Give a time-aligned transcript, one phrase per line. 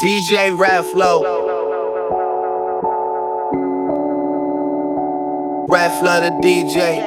[0.00, 1.24] DJ Reflow.
[5.68, 7.02] Reflow the DJ.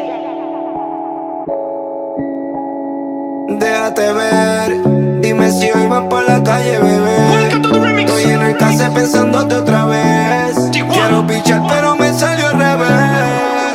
[3.57, 8.01] Déjate ver, dime si hoy vas por la calle, bebé.
[8.01, 10.57] Estoy en el case pensándote otra vez.
[10.71, 13.71] Quiero pichar, pero me salió al revés.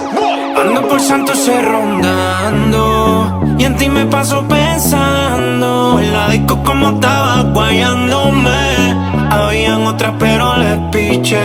[0.60, 3.40] Ando por Santos rondando.
[3.58, 5.98] Y en ti me paso pensando.
[6.00, 8.75] En la disco como estaba guayándome.
[9.74, 11.38] Otras pero les piché.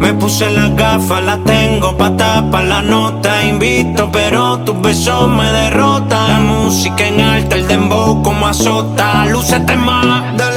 [0.00, 3.44] Me puse las gafas, las tengo pa' tapar la nota.
[3.44, 6.28] Invito pero tus besos me derrotan.
[6.28, 9.26] La música en alta, el dembow como azota.
[9.26, 10.55] Lúcete más, dale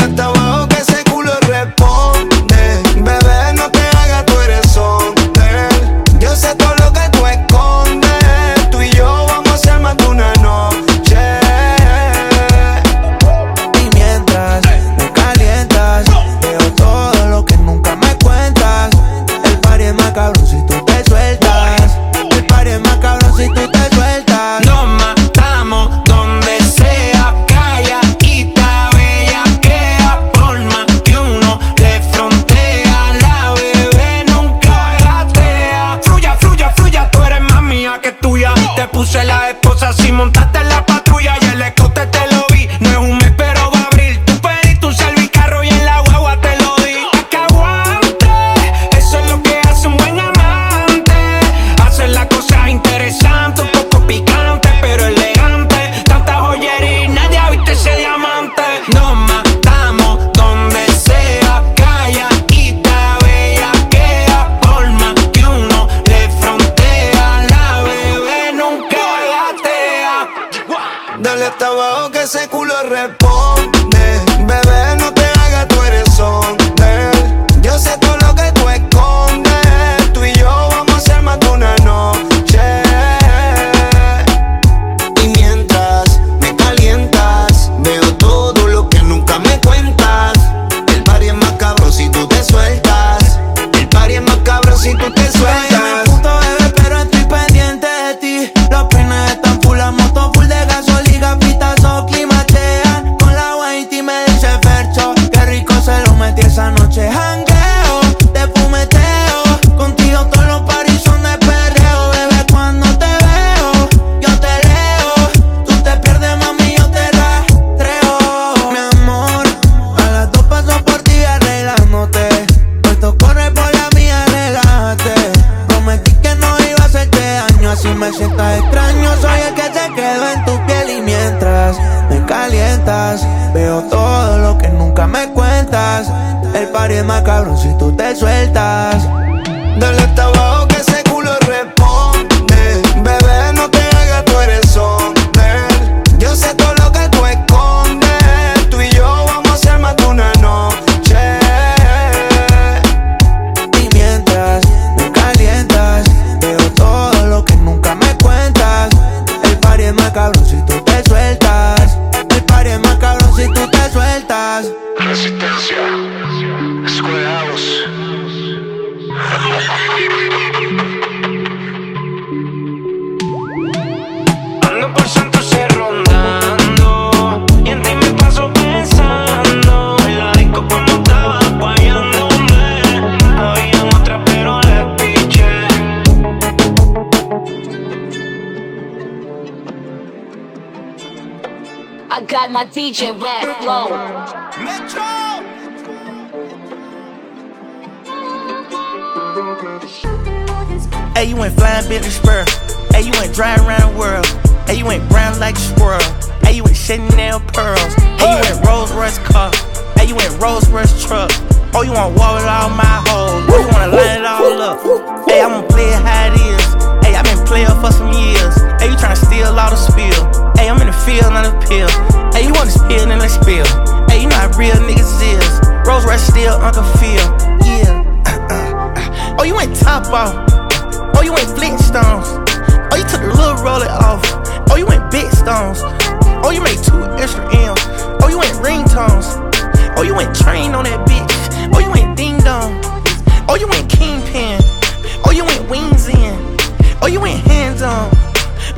[247.01, 248.12] Oh, you ain't hands on.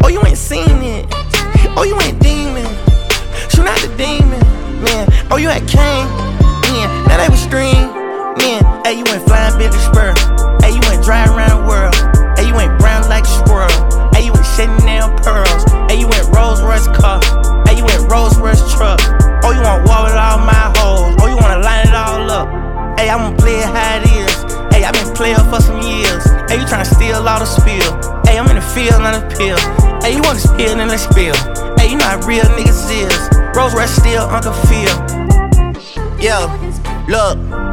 [0.03, 1.05] Oh, you ain't seen it.
[1.73, 2.69] Oh, you ain't demon.
[3.49, 4.37] Shoot out the demon,
[4.85, 5.09] man.
[5.31, 6.05] Oh, you had Kane,
[6.69, 6.87] man.
[7.09, 7.89] Now they was stream,
[8.37, 8.61] man.
[8.85, 10.13] Hey, you ain't flying Billy Spur.
[10.61, 11.97] Hey, you ain't dry around the world.
[12.37, 13.73] Hey, you ain't brown like a squirrel.
[14.13, 15.65] Hey, you ain't Chanel pearls.
[15.89, 17.25] Hey, you ain't Rolls Royce car.
[17.65, 19.01] Hey, you ain't Rolls Royce truck.
[19.41, 21.17] Oh, you wanna wall with all my hoes.
[21.17, 22.47] Oh, you wanna line it all up.
[23.01, 24.35] Hey, I'ma play it how it is.
[24.69, 26.30] Hey, i been playing for some years.
[26.51, 27.95] Hey, you tryna steal all the spill.
[28.25, 29.57] Hey, I'm in the field, not a pill.
[30.01, 31.33] Hey, you wanna spill, then let's spill.
[31.79, 33.55] Hey, you how real niggas is.
[33.55, 34.91] Rolls Royce still, Uncle Phil.
[36.19, 36.51] Yeah,
[37.07, 37.70] look.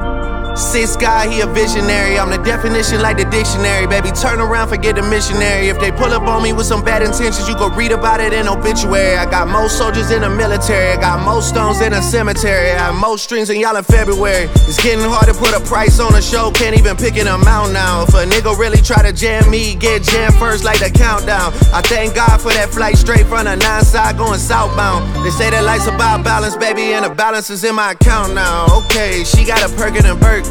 [0.59, 2.19] Six God, he a visionary.
[2.19, 3.87] I'm the definition like the dictionary.
[3.87, 5.69] Baby, turn around, forget the missionary.
[5.69, 8.33] If they pull up on me with some bad intentions, you go read about it
[8.33, 9.17] in obituary.
[9.17, 10.91] I got more soldiers in the military.
[10.91, 12.73] I got more stones in a cemetery.
[12.73, 14.51] I have more strings than y'all in February.
[14.67, 16.51] It's getting hard to put a price on a show.
[16.51, 18.03] Can't even pick an amount now.
[18.03, 21.55] If a nigga really try to jam me, get jammed first like the countdown.
[21.73, 25.25] I thank God for that flight straight from the nine side going southbound.
[25.25, 28.67] They say that life's about balance, baby, and the balance is in my account now.
[28.83, 30.48] Okay, she got a Birkin and a Burke.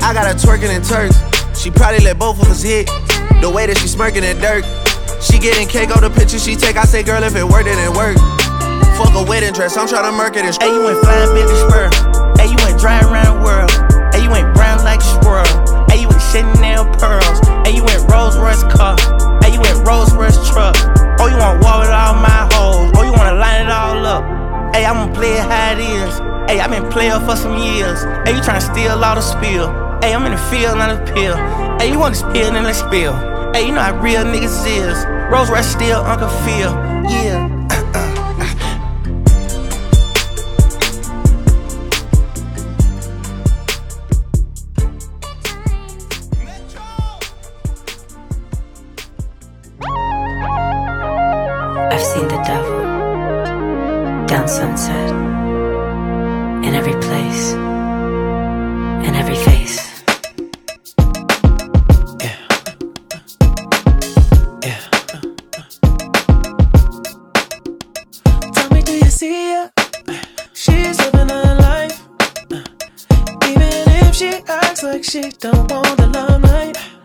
[0.00, 1.18] I got her twerking in Turks.
[1.58, 2.86] She probably let both of us hit.
[3.42, 4.64] The way that she smirking in dirt.
[5.18, 6.76] She getting cake on the picture she take.
[6.76, 8.22] I say, girl, if it worked, it worked.
[8.94, 11.90] Fuck a wedding dress, I'm tryna murk it Hey, you went flying Billy Spur.
[12.38, 13.70] Hey, you went dry around the world.
[14.14, 15.46] Hey, you went brown like a squirrel.
[15.90, 17.38] Hey, you went Chanel pearls.
[17.66, 18.98] Hey, you went Rolls Royce car.
[19.42, 20.74] Hey, you went Rolls Royce truck.
[21.18, 22.90] Oh, you want war with all my hoes.
[22.94, 24.22] Oh, you wanna line it all up.
[24.74, 26.18] Hey, I'ma play it how it is.
[26.50, 28.02] Hey, i been playing for some years.
[28.26, 29.87] Hey, you tryna steal all the spill.
[30.00, 31.36] Hey, I'm in the field, not a pill.
[31.78, 33.14] Hey, you wanna spill, then let's spill.
[33.52, 34.96] Hey, you know how real niggas is.
[35.32, 36.72] Rolls Royce still, Uncle Phil.
[37.10, 37.47] Yeah.
[74.18, 76.97] She acts like she don't want the limelight.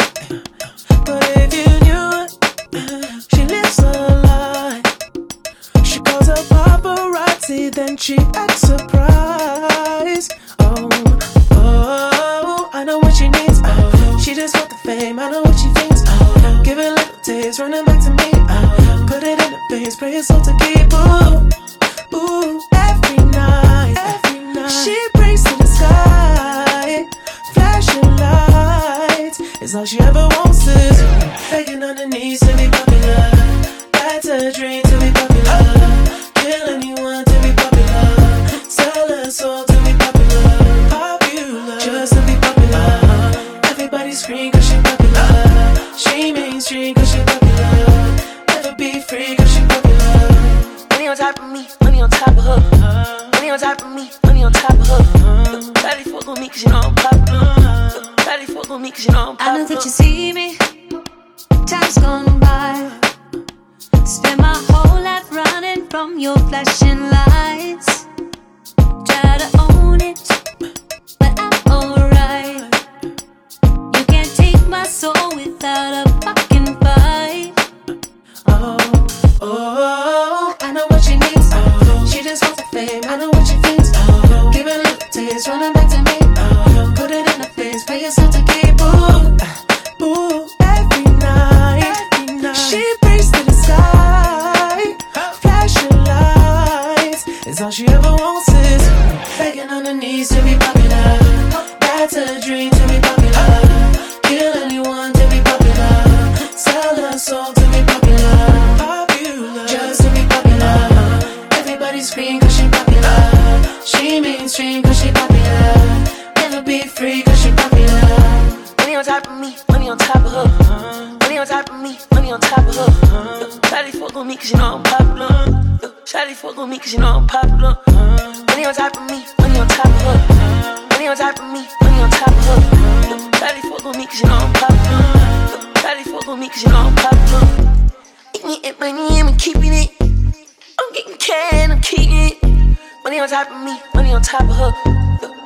[141.33, 142.77] Can, I'm keeping.
[143.03, 144.71] Money on top of me, money on top of her.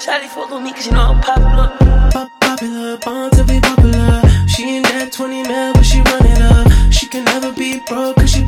[0.03, 1.67] Shawty fuck with me cause you know I'm popular.
[2.11, 4.21] Pop popular, born to be popular.
[4.47, 6.91] She in that 20 mil, but she run it up.
[6.91, 8.43] She can never be broke cause she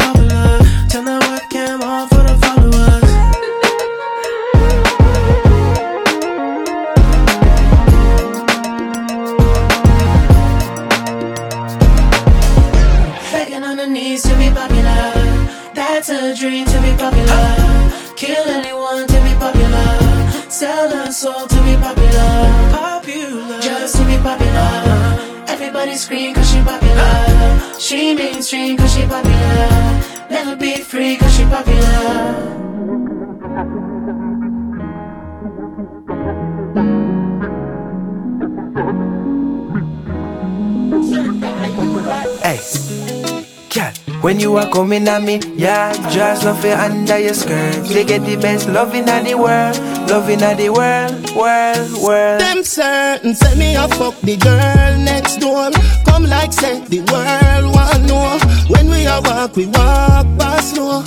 [44.40, 47.86] you are coming at me, yeah, just love it under your skirt.
[47.86, 49.78] They get the best loving in the world,
[50.10, 52.42] loving in the world, world, world.
[52.42, 55.72] Them certain say me a fuck the girl next door.
[56.06, 58.40] Come like say the world want know.
[58.74, 61.02] When we a walk, we walk past slow.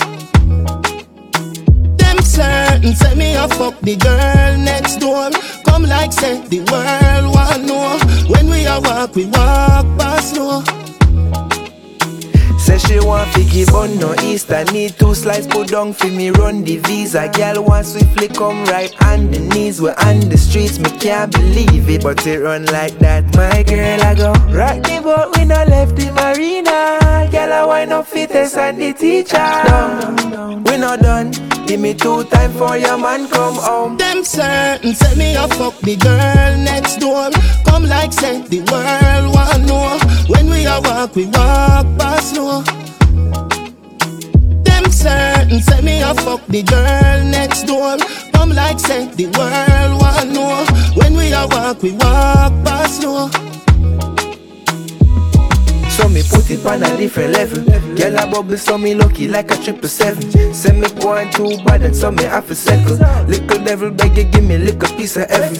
[1.97, 5.31] Them certain say me a fuck the girl next door.
[5.65, 7.99] Come like say the world want know.
[8.29, 10.62] When we a walk, we walk past slow.
[12.73, 16.31] Say she want fi give on no Easter Need two slices put down fi me
[16.31, 17.31] run the visa.
[17.35, 19.83] Girl want swiftly come right on the knees.
[19.83, 23.25] We're on the streets, me can't believe it But it run like that.
[23.37, 27.29] My girl I go rock the boat, we no left the marina.
[27.31, 29.37] Girl I wind up fittest and the teacher.
[29.37, 34.95] Down, we not done Give me two time for your man come home Them certain
[34.95, 37.31] say me a fuck the girl next door.
[37.64, 39.99] Come like say the world want know.
[40.28, 42.62] When we a walk, we walk past slow.
[44.62, 47.97] Them certain say me a fuck the girl next door.
[48.33, 50.64] Come like say the world want know.
[51.00, 53.31] When we a walk, we walk past slow.
[56.12, 57.64] Me put it on a different level.
[57.97, 60.52] Girl a bubble, so me lucky like a triple seven.
[60.52, 62.97] Send me going too bad, and so me have to settle.
[63.26, 65.57] Little devil beg you, give me little piece of heaven.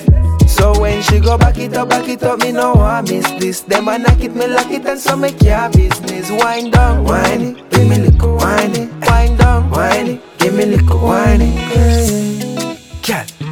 [0.47, 3.63] So when she go back it up, back it up, me know I miss this.
[3.63, 6.31] Them a knock it, me lock it, and so make your business.
[6.31, 8.91] Wind down, whine it, give me little whine it.
[9.09, 12.52] Wind down, whine it, give me little whine it.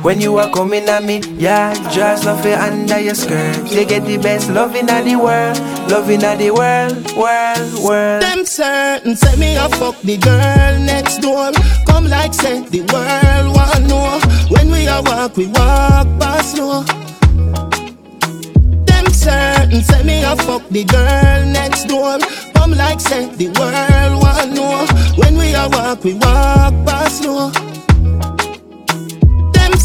[0.03, 3.71] When you are coming at me, yeah, just love it under your skirt.
[3.71, 5.59] You get the best loving in the world,
[5.91, 8.23] loving in the world, world, world.
[8.23, 11.53] Them certain say me a fuck the girl next door.
[11.87, 14.19] Come like say the world want know.
[14.49, 16.83] When we a walk, we walk past slow.
[18.87, 22.19] Them certain say me a fuck the girl next door.
[22.55, 24.87] Come like say the world want know.
[25.23, 27.53] When we a walk, we walk past slow.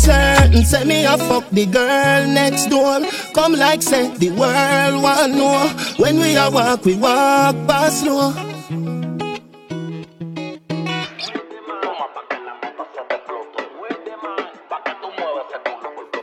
[0.05, 2.99] Certain say me a fuck the girl next door.
[3.33, 5.67] Come like say the world want know.
[5.97, 8.29] When we a walk, we walk past slow.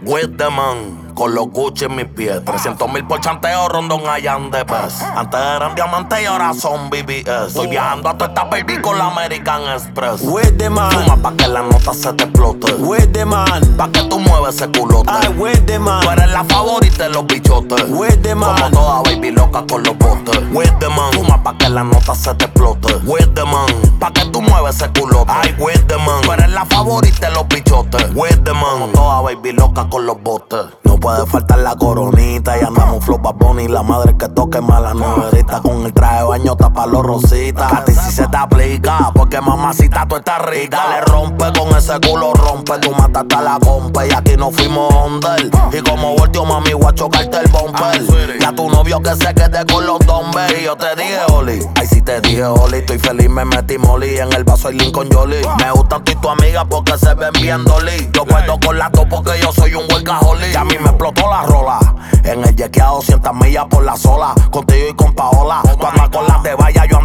[0.04, 2.44] With the man, con los Gucci en mis pies.
[2.44, 5.00] 300 mil por chanteo, rondón hayan de pez.
[5.14, 7.48] Antes eran diamantes y ahora son BBS.
[7.48, 10.20] Estoy viajando a toda esta baby con la American Express.
[10.22, 12.72] With the man, Fuma pa' que la nota se te explote.
[12.74, 15.10] with the man, Pa' que tú mueves ese culote.
[15.10, 17.84] I with the Tú man, eres la favorita de los bichotes.
[17.88, 20.38] with the Como man, toda baby loca con los botes.
[20.52, 22.94] With the man, fuma pa' que la nota se te explote.
[23.06, 23.66] With the man,
[23.98, 25.30] pa' que tú mueves ese culote.
[25.32, 28.10] Ay, with the man, tú eres la favorita de los bichotes.
[28.14, 30.66] With the man, como toda baby loca con los botes.
[30.84, 34.94] No puede faltar la coronita y andamos flow Bad Bunny, la madre que toque mala
[34.94, 37.72] neverita con el traje de baño tapa los rositas.
[37.72, 40.76] A ti sí se te aplica porque mamacita tú estás rica.
[40.76, 44.94] Dale rompe con ese culo rompe, tú mataste a la compa y aquí no fuimos
[44.94, 45.50] under.
[45.72, 48.38] Y como volteo mami voy a chocarte el bumper.
[48.40, 51.66] Ya tu novio que se quede con los dumbbells y yo te dije Oli.
[51.74, 55.08] Ay si te dije Oli, estoy feliz me metí molly en el vaso hay Lincoln
[55.10, 55.42] Jolie.
[55.58, 58.08] Me gustan tú y tu amiga porque se ven bien dolly.
[58.12, 60.52] Yo puedo con la dos porque yo soy un workaholic.
[60.52, 61.78] Y a mí me explotó la rola.
[62.24, 64.34] En el a 200 millas por la sola.
[64.50, 65.62] Contigo y con Paola.
[65.78, 67.01] Tú andas con las de valla, yo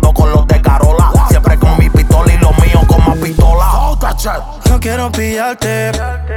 [3.14, 3.78] pistola.
[4.70, 5.92] No quiero pillarte,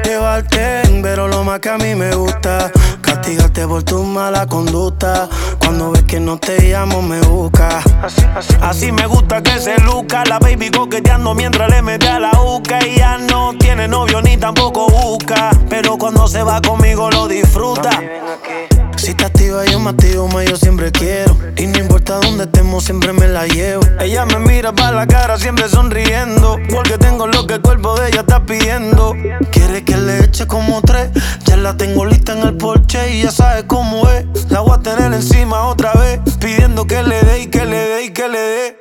[0.04, 5.28] llevarte, pero lo más que a mí me gusta, castigarte por tu mala conducta.
[5.58, 7.82] Cuando ves que no te llamo, me busca.
[8.62, 12.86] Así me gusta que se luca, la baby coqueteando mientras le mete a la uca.
[12.86, 17.90] Y ya no tiene novio ni tampoco busca, pero cuando se va conmigo lo disfruta.
[18.96, 20.69] Si te activa, yo me activo, más yo siempre
[28.50, 29.14] pidiendo.
[29.52, 31.10] Quiere que le eche como tres.
[31.46, 34.50] Ya la tengo lista en el porche y ya sabes cómo es.
[34.50, 36.20] La voy a tener encima otra vez.
[36.40, 38.76] Pidiendo que le dé y que le dé y que le dé.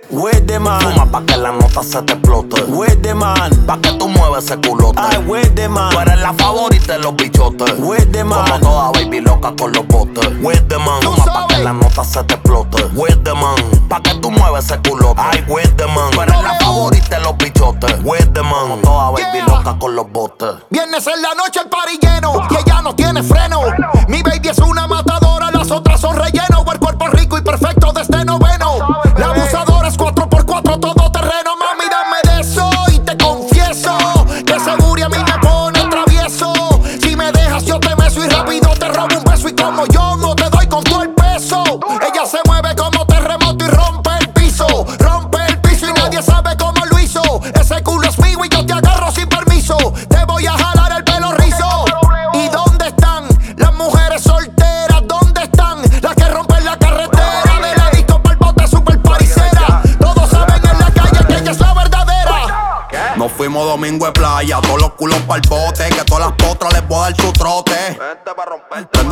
[1.11, 1.51] Pa' que la
[1.83, 2.61] se te explote.
[3.01, 4.99] the man, Pa' que tú mueves ese culote.
[4.99, 7.73] I with the Tú man, eres la favorita de los bichotes.
[7.79, 8.61] with the Como man.
[8.61, 10.27] toda baby loca con los botes.
[10.67, 12.83] The man, fuma pa' que la nota se te explote.
[13.23, 13.55] The man,
[13.87, 15.19] pa' que tú mueves ese culote.
[15.21, 15.43] Ay,
[15.77, 17.95] the man, tú eres la favorita de los bichotes.
[18.33, 20.49] The man, como toda baby loca con los botes.
[20.69, 23.61] Viernes en la noche el party lleno y ella no tiene freno.
[24.07, 26.28] Mi baby es una matadora, las otras son relleno.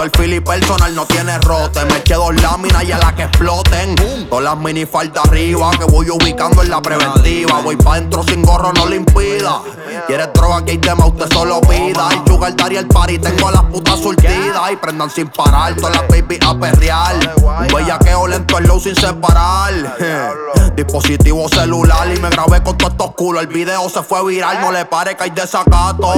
[0.08, 1.84] El fili personal, no tiene rote.
[1.84, 3.94] Me dos láminas y a la que exploten.
[4.30, 7.60] Todas las mini falta arriba, que voy ubicando en la preventiva.
[7.62, 9.62] Voy pa' dentro sin gorro, no le impida.
[10.08, 12.08] Quieres droga que hay tema, usted solo pida.
[12.12, 14.72] El sugar daddy, el party, tengo a las putas surtidas.
[14.72, 17.36] Y prendan sin parar, todas las baby a perrear.
[17.42, 19.98] Un bellaqueo lento, el low sin separar.
[20.78, 23.42] Dispositivo celular y me grabé con todos estos culos.
[23.42, 26.14] El video se fue viral, no le pare que hay desacato.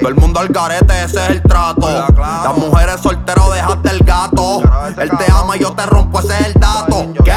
[0.00, 1.86] Todo el mundo al garete, ese es el trato.
[2.56, 4.62] Las mujeres solteras, déjate el gato.
[4.98, 7.06] Él te ama y yo te rompo, ese es el dato.
[7.24, 7.32] ¿Qué?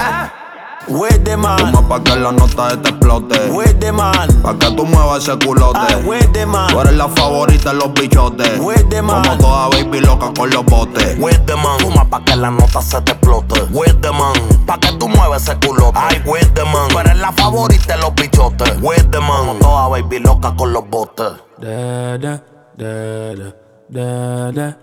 [0.88, 3.38] With the man, Toma pa' que la nota te explote.
[3.52, 5.78] with the man, Pa' que tú muevas ese culote.
[5.78, 8.60] I with the man, Tú eres la favorita en los bichotes.
[8.60, 9.22] with the man.
[9.24, 11.16] Como toda baby loca con los botes.
[11.20, 11.78] With the man.
[11.80, 13.62] Fuma pa' que la nota se te explote.
[13.72, 14.34] With the man.
[14.66, 16.00] Pa' que tú muevas ese culote.
[16.00, 16.88] Ay, with the man.
[16.90, 18.74] Tú eres la favorita en los bichotes.
[18.82, 19.46] With the man.
[19.46, 21.34] Como toda baby loca con los botes.
[21.60, 22.42] Da da
[22.78, 23.54] da da
[23.90, 24.78] da da.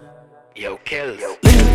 [0.58, 0.80] Link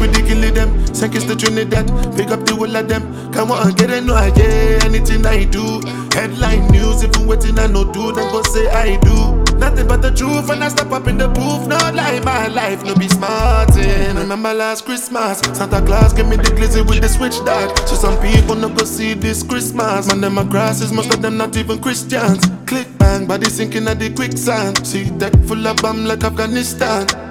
[0.02, 1.86] with the kill them, seconds to Trinidad.
[2.18, 3.32] Pick up the whole of them.
[3.32, 5.82] Come on, get it, no, I yeah, anything I do.
[6.18, 9.38] Headline news, if you waiting, I no do, then go say I do.
[9.58, 11.68] Nothing but the truth, and I step up in the booth.
[11.68, 13.84] No lie, my life, no be smartin'.
[13.84, 14.14] Eh.
[14.20, 17.78] Remember last Christmas, Santa Claus gave me the glizzy with the switch dog.
[17.88, 20.08] So some people no go see this Christmas.
[20.08, 22.50] Man, them a grasses, most of them not even Christians.
[22.66, 24.88] Click bang, body sinking at the quicksand.
[24.88, 27.31] See deck full of bomb like Afghanistan.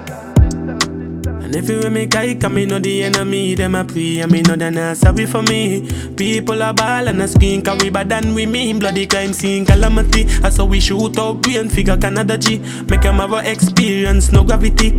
[1.51, 4.55] And everywhere me guy come, me know the enemy, them a pray, and me know
[4.55, 5.85] they not sorry for me.
[6.15, 8.79] People are ball and a skin, cause we bad than we mean.
[8.79, 10.23] Bloody crime scene, calamity.
[10.23, 12.59] That's how we shoot out brain figure Canada G.
[12.89, 14.91] Make them have experience, no gravity.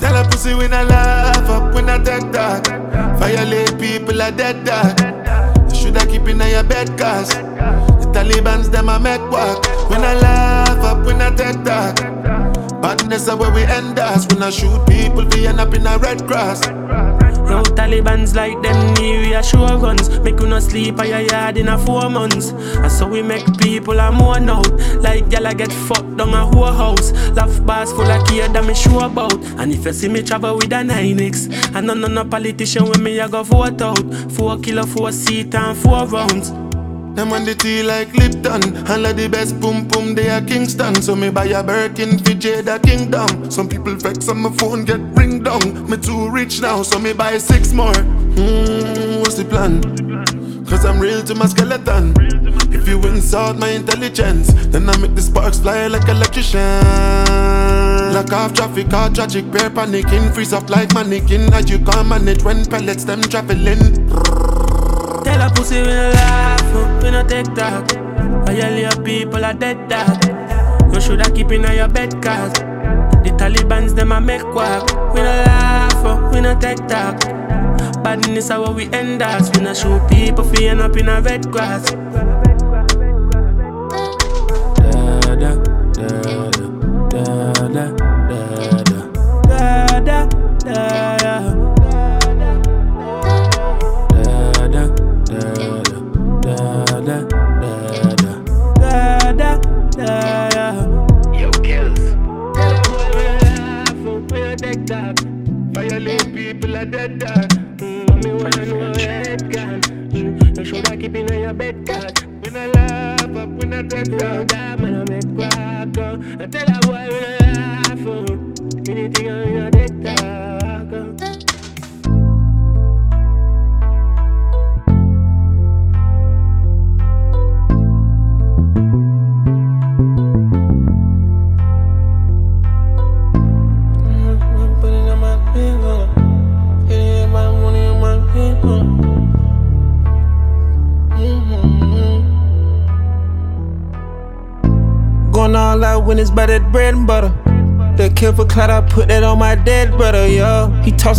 [0.00, 2.68] Tell a pussy when I laugh up when I take that.
[3.18, 4.98] Violate people are dead dog.
[5.74, 9.64] Shoulda keep in your bed cause the Taliban's them a make work.
[9.88, 12.19] When I laugh up when I take that.
[12.82, 14.26] Badness is where we end us.
[14.26, 16.66] When I shoot people, we end up in a red cross.
[17.50, 20.08] No Taliban's like them new reassurance.
[20.20, 22.50] Make you not sleep at your yard in a four months.
[22.50, 24.70] And so we make people a mourn out.
[25.02, 27.12] Like gyal a get fucked down a whole house.
[27.30, 29.34] Laugh bars full of care that me sure about.
[29.58, 33.02] And if you see me travel with a 9x, and none of no politician when
[33.02, 33.98] me a go vote out.
[34.32, 36.69] Four kilo, four seat and four rounds.
[37.20, 38.62] Them on the tea like Lipton.
[38.88, 41.02] And like the best boom boom, they are Kingston.
[41.02, 43.50] So me buy a Birkin for Jada Kingdom.
[43.50, 45.60] Some people vex on my phone, get ring down.
[45.90, 47.92] Me too rich now, so me buy six more.
[47.92, 49.82] Hmm, what's the plan?
[50.64, 52.14] Cause I'm real to my skeleton.
[52.72, 56.80] If you insult my intelligence, then I make the sparks fly like electrician.
[58.14, 60.32] Lock off traffic, all tragic, bear panicking.
[60.32, 61.52] Freeze up like mannequin.
[61.52, 64.08] As you can't manage when pellets them traveling.
[65.30, 67.88] Tell a pussy we no laugh, we no take talk.
[68.46, 70.18] Violate people are dead dog.
[70.92, 72.52] You shoulda keep in your bed cause
[73.22, 74.82] the Taliban's them a make quack.
[75.14, 77.20] We no laugh, we no take talk.
[78.02, 79.56] Badness is how we end us.
[79.56, 81.84] We no shoot people end up in a red grass.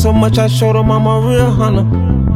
[0.01, 1.83] So much, I showed him I'm a real hunter.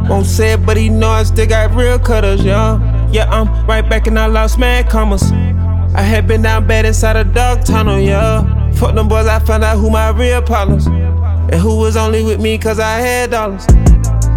[0.08, 2.78] Won't say it, but he know I still got real cutters, yeah.
[3.10, 5.32] Yeah, I'm right back and I lost mad commas.
[5.32, 8.70] I had been down bad inside a dog tunnel, yeah.
[8.74, 10.86] Fuck them boys, I found out who my real partners.
[10.86, 13.66] And who was only with me cause I had dollars.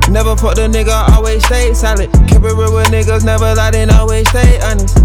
[0.10, 2.12] Never fucked a nigga, always stayed solid.
[2.12, 4.99] Kept it real with niggas, never lied and always stay honest.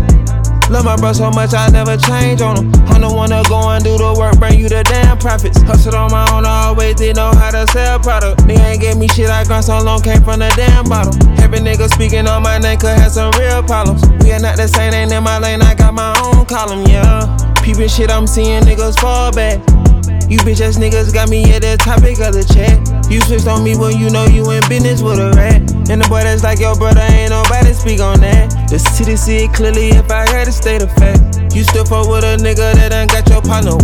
[0.70, 2.72] Love my bro so much, I never change on him.
[2.88, 5.61] I'm the one go and do the work, bring you the damn profits.
[5.62, 8.42] Hustled on my own, I always did know how to sell product.
[8.42, 11.12] Nigga ain't gave me shit I grind so long, came from the damn bottle.
[11.42, 14.03] Every nigga speaking on my name could have some real problems.
[14.24, 17.29] We are not the same, ain't in my lane, I got my own column, yeah.
[17.62, 19.61] Peeping shit, I'm seeing niggas fall back.
[20.31, 22.81] You bitch ass niggas got me at the topic of the chat.
[23.11, 25.73] You switched on me when you know you in business with a rat.
[25.90, 28.68] And the boy that's like your brother, ain't nobody speak on that.
[28.68, 31.53] The city see it clearly if I had to state of fact.
[31.55, 33.77] You still fuck with a nigga that ain't got your partner.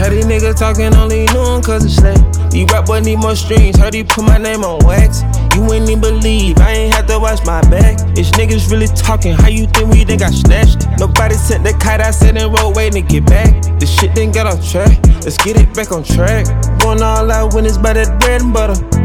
[0.00, 2.16] Heard these niggas talking only knew him cause it's slack.
[2.50, 5.22] These rap boy need more streams, heard he put my name on wax.
[5.54, 8.00] You ain't even believe, I ain't had to watch my back.
[8.16, 10.88] It's niggas really talking, how you think we done got snatched?
[10.98, 13.52] Nobody sent the kite, I said in road waiting to get back.
[13.78, 16.46] The shit didn't get off track, let's get it back on track.
[16.80, 18.99] Going all out when it's by that bread and butter.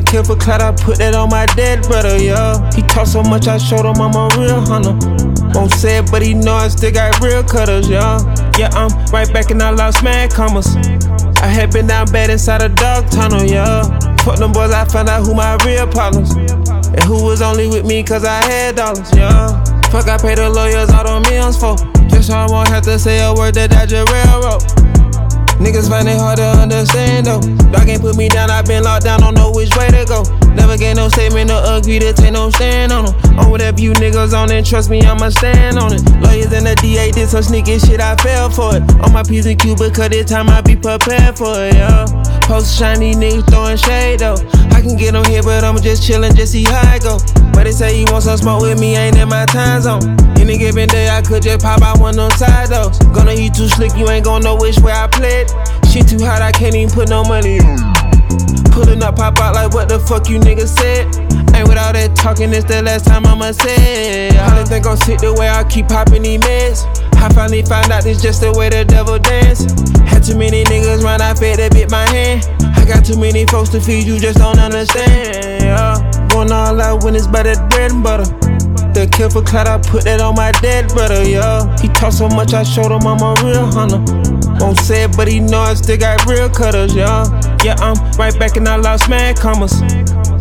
[0.00, 2.58] Kill for clout, I put that on my dead brother, yo.
[2.74, 4.94] He talk so much, I showed him I'm a real hunter.
[5.54, 8.18] Won't say it, but he know I still got real cutters, yo.
[8.58, 10.76] Yeah, I'm right back and I lost mad commas.
[11.42, 13.82] I had been down bad inside a dog tunnel, yo.
[14.24, 16.32] Fuck them boys, I found out who my real partners.
[16.34, 19.28] And who was only with me cause I had dollars, yo.
[19.90, 21.76] Fuck, I paid the lawyers all the millions for.
[22.08, 24.93] Just so I won't have to say a word that I just railroad.
[25.62, 27.40] Niggas find it hard to understand though.
[27.70, 30.22] Dog ain't put me down, I been locked down, don't know which way to go.
[30.54, 33.38] Never get no statement or agree to take no stand on them.
[33.38, 36.02] On whatever you niggas on it, trust me, I'ma stand on it.
[36.20, 38.82] Lawyers and the DA did some sneaky shit, I fell for it.
[39.02, 42.04] On my P's and Q, because this time I be prepared for it, yo.
[42.44, 44.36] Post shiny niggas throwing shade though.
[44.70, 47.18] I can get on here, but I'ma just chillin', just see how I go.
[47.52, 50.20] But they say you want some smoke with me, ain't in my time zone.
[50.38, 52.90] Any given day, I could just pop out one of side though.
[53.14, 55.48] Gonna eat too slick, you ain't gonna know which way I played.
[55.90, 58.03] Shit too hot, I can't even put no money in.
[58.72, 61.06] Pulling up, pop out like what the fuck you niggas said.
[61.54, 64.28] Ain't with all that talking, it's the last time I'ma say.
[64.30, 66.82] I didn't think I'm sick the way I keep popping these meds.
[67.16, 69.62] I finally found out this just the way the devil dance.
[70.10, 72.42] Had too many niggas run, I fed that bit my hand.
[72.76, 75.62] I got too many folks to feed, you just don't understand.
[75.62, 76.28] Yeah.
[76.28, 78.26] Going all out when it's by that bread and butter.
[78.94, 81.66] The for clout, I put that on my dead brother, yo.
[81.80, 84.33] He talk so much, I showed him I'm a real hunter.
[84.60, 87.24] Won't say it, but he know I still got real cutters, yo.
[87.64, 89.82] Yeah, I'm right back and I lost mad commas.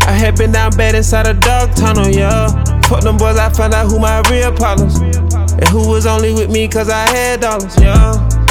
[0.05, 2.47] I had been down bad inside a dog tunnel, yo.
[2.87, 4.97] Fuck them boys, I found out who my real partners.
[4.97, 8.42] And who was only with me cause I had dollars, yo.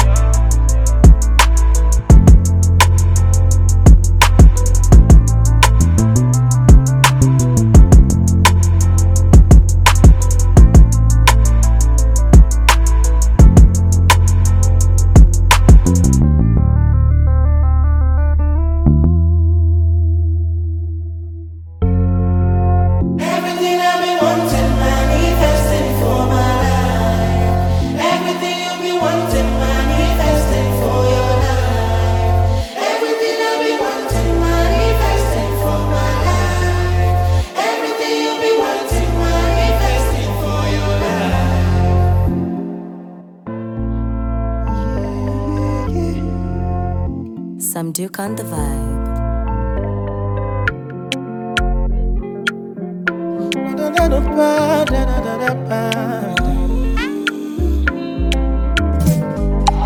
[48.03, 49.03] Duke on the vibe.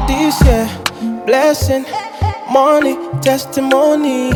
[0.07, 0.67] This year,
[1.27, 1.85] blessing,
[2.51, 4.31] money, testimony.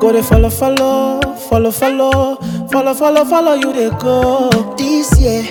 [0.00, 2.36] Go to follow, follow, follow, follow,
[2.70, 4.48] follow, follow, follow you they go.
[4.78, 5.42] This year,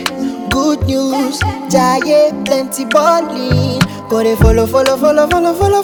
[0.50, 3.77] good news, giant plenty balling.
[4.10, 5.84] Go they follow, follow, follow, follow, follow,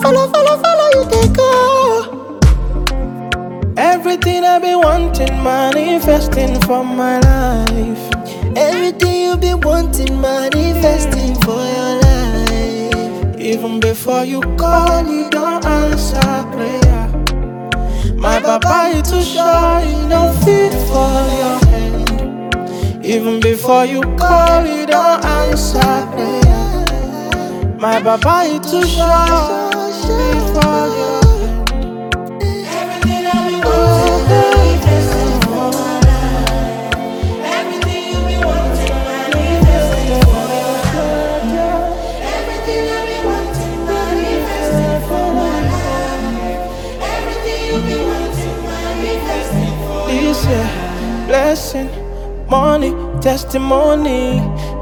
[0.00, 1.44] follow, follow, follow you they go.
[3.76, 8.14] Everything I've been wanting, manifesting for my life.
[8.56, 13.38] Everything you been wanting, manifesting for your life.
[13.38, 16.20] Even before you call, you don't answer
[16.52, 17.08] prayer.
[18.16, 23.04] My papa, you too shy, you don't fit for your hand.
[23.04, 26.57] Even before you call, you don't answer prayer.
[27.80, 29.74] My baba is too short
[30.52, 31.12] for you.
[32.66, 35.12] Everything I've been wanting, just
[35.44, 36.90] for my life.
[37.56, 39.62] Everything I've been wanting, I need
[45.08, 46.62] for my life.
[47.14, 51.26] Everything you've been wanting, I need for my life.
[51.28, 51.88] Blessing
[52.50, 54.22] money, testimony.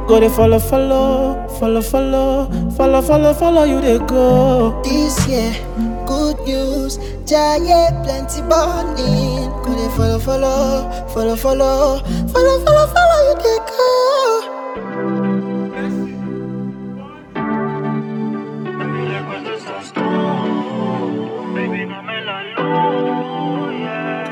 [0.09, 2.49] Go to follow, follow, follow, follow.
[2.77, 4.81] Follow, follow, follow you they go.
[4.85, 5.53] This year,
[6.07, 6.99] good news.
[7.25, 9.51] Giant plenty balling.
[9.65, 12.01] Go they follow, follow, follow, follow,
[12.33, 13.77] follow, follow, follow you they go.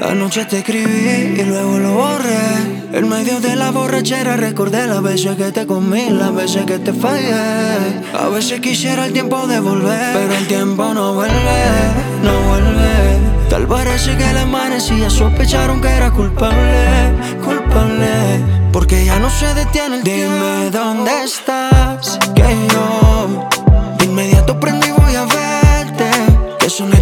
[0.06, 2.73] Anoche te escribí y luego lo borré.
[2.94, 6.92] En medio de la borrachera recordé las veces que te comí, las veces que te
[6.92, 7.34] fallé.
[8.16, 11.64] A veces quisiera el tiempo de volver, pero el tiempo no vuelve,
[12.22, 13.18] no vuelve.
[13.50, 17.10] Tal parece que la amanecía sospecharon que era culpable,
[17.44, 18.06] culpable.
[18.72, 20.32] Porque ya no se detiene el tiempo.
[20.32, 23.50] Dime dónde estás, que yo
[23.98, 26.10] de inmediato prendo y voy a verte.
[26.60, 26.94] Que son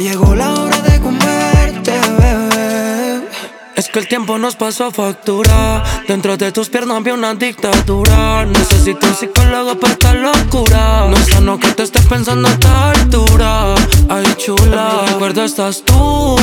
[0.00, 3.28] llegó la hora de comerte, bebé.
[3.76, 5.82] Es que el tiempo nos pasó factura.
[6.08, 8.46] Dentro de tus piernas vi una dictadura.
[8.46, 11.06] Necesito un psicólogo para esta locura.
[11.08, 13.74] No es sano que te estés pensando a esta altura.
[14.08, 15.02] Ay, chula.
[15.06, 16.36] En recuerdo estás tú.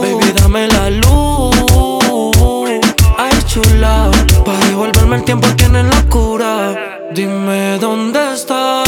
[0.00, 1.54] Baby, dame la luz.
[3.18, 4.10] Ay, chula.
[4.44, 7.00] Para devolverme el tiempo tienes locura.
[7.12, 8.83] Dime dónde estás.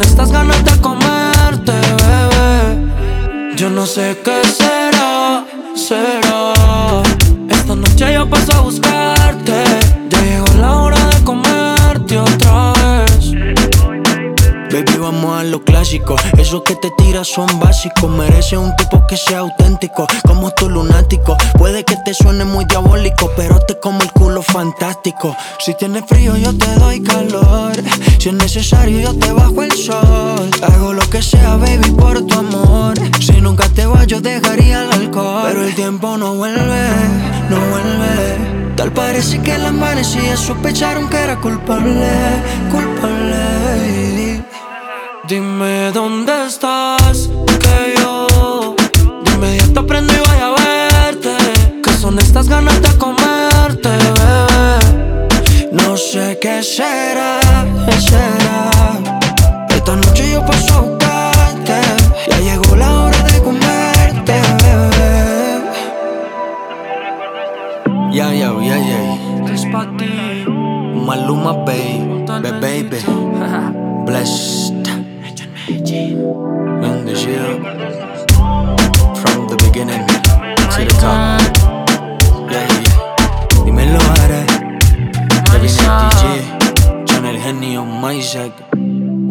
[0.00, 3.54] Son estas ganas de comerte, bebé.
[3.54, 7.02] Yo no sé qué será, será.
[7.50, 9.62] Esta noche yo paso a buscarte.
[10.08, 10.99] Ya llegó la hora
[15.10, 16.14] vamos a lo clásico.
[16.38, 18.08] Esos que te tiras son básicos.
[18.10, 21.36] Merece un tipo que sea auténtico, como tu lunático.
[21.58, 25.36] Puede que te suene muy diabólico, pero te como el culo fantástico.
[25.58, 27.72] Si tienes frío, yo te doy calor.
[28.18, 30.50] Si es necesario, yo te bajo el sol.
[30.62, 32.94] Hago lo que sea, baby, por tu amor.
[33.20, 35.44] Si nunca te vas, yo dejaría el alcohol.
[35.48, 36.82] Pero el tiempo no vuelve,
[37.48, 38.76] no vuelve.
[38.76, 42.08] Tal parece que la amanecía sospecharon que era culpable,
[42.70, 43.19] culpable.
[45.30, 48.74] Dime dónde estás, que yo
[49.24, 51.36] de inmediato prendo y voy a verte.
[51.84, 55.70] Que son estas ganas de comerte, bebé.
[55.70, 57.38] No sé qué será,
[57.86, 58.98] qué será.
[59.68, 61.80] Esta noche yo paso a buscarte.
[62.28, 65.62] Ya llegó la hora de comerte, bebé.
[68.12, 69.52] Ya, ya, ya, ya.
[69.54, 70.44] Es pa' ti.
[71.06, 72.24] Maluma, baby,
[72.60, 72.98] baby,
[74.06, 74.79] blessed.
[75.70, 75.86] Shit.
[79.22, 81.40] From the beginning to the top.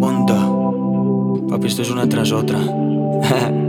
[0.02, 0.40] Onda.
[1.50, 2.60] Papi, esto es una tras otra.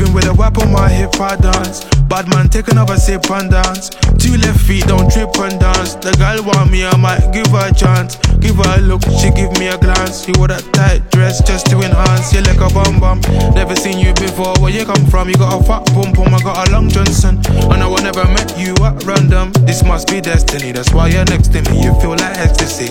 [0.00, 1.84] Even with a whip on my hip, I dance.
[2.08, 3.90] Bad man, take another sip and dance.
[4.16, 5.94] Two left feet, don't trip and dance.
[6.00, 8.16] The girl want me, I might give her a chance.
[8.40, 10.24] Give her a look, she give me a glance.
[10.24, 12.32] She wore that tight dress just to enhance.
[12.32, 13.20] You like a bum bum.
[13.52, 14.56] Never seen you before.
[14.64, 15.28] Where you come from?
[15.28, 16.32] You got a fat pum pum.
[16.32, 17.36] I got a long Johnson.
[17.68, 19.52] And I will never met you at random.
[19.68, 20.72] This must be destiny.
[20.72, 21.84] That's why you're next to me.
[21.84, 22.88] You feel like ecstasy.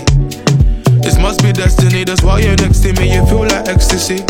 [1.02, 4.22] This must be destiny, that's why you're next to me, you feel like ecstasy.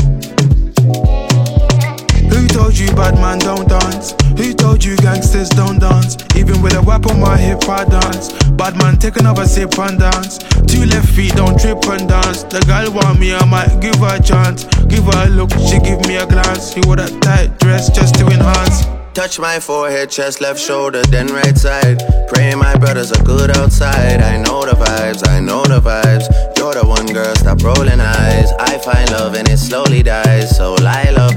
[2.31, 4.15] Who told you bad man don't dance?
[4.39, 6.17] Who told you gangsters don't dance?
[6.37, 8.33] Even with a whip on my hip, I dance.
[8.53, 10.39] Bad man, take another sip and dance.
[10.67, 12.45] Two left feet, don't trip and dance.
[12.45, 14.65] The girl want me, I might give her a chance.
[14.87, 16.73] Give her a look, she give me a glance.
[16.73, 18.87] She wore that tight dress just to enhance.
[19.13, 21.99] Touch my forehead, chest, left shoulder, then right side.
[22.29, 24.23] Pray my brothers are good outside.
[24.23, 26.27] I know the vibes, I know the vibes.
[26.61, 28.53] You're the one girl, stop rolling eyes.
[28.61, 30.55] I find love and it slowly dies.
[30.55, 30.77] So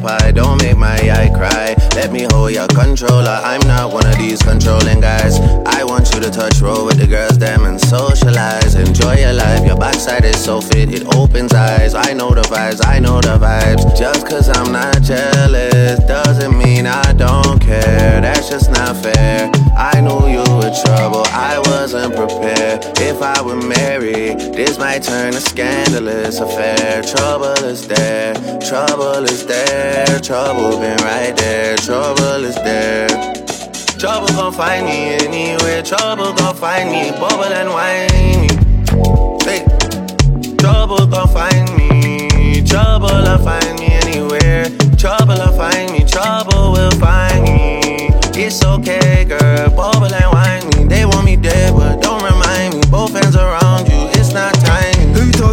[0.04, 1.76] pie, don't make my eye cry.
[1.96, 3.40] Let me hold your controller.
[3.42, 5.40] I'm not one of these controlling guys.
[5.66, 8.76] I want you to touch roll with the girls, them and socialize.
[8.76, 11.96] Enjoy your life, your backside is so fit, it opens eyes.
[11.96, 13.98] I know the vibes, I know the vibes.
[13.98, 18.20] Just cause I'm not jealous doesn't mean I don't care.
[18.22, 19.50] That's just not fair.
[19.78, 21.24] I knew you were trouble.
[21.32, 22.84] I wasn't prepared.
[23.00, 27.02] If I were married, This might turn a scandalous affair.
[27.04, 33.08] Trouble is there, trouble is there, trouble been right there, trouble is there.
[34.00, 38.48] Trouble gon' find me anywhere, trouble gon' find me, bubble and whiny.
[39.46, 39.64] Hey,
[40.58, 44.66] trouble gon' find me, trouble'll find me anywhere,
[44.98, 48.10] trouble'll find me, trouble will find me.
[48.36, 50.90] It's okay, girl, bubble and whine me.
[50.90, 52.82] They want me dead, but don't remind me.
[52.90, 53.63] Both hands around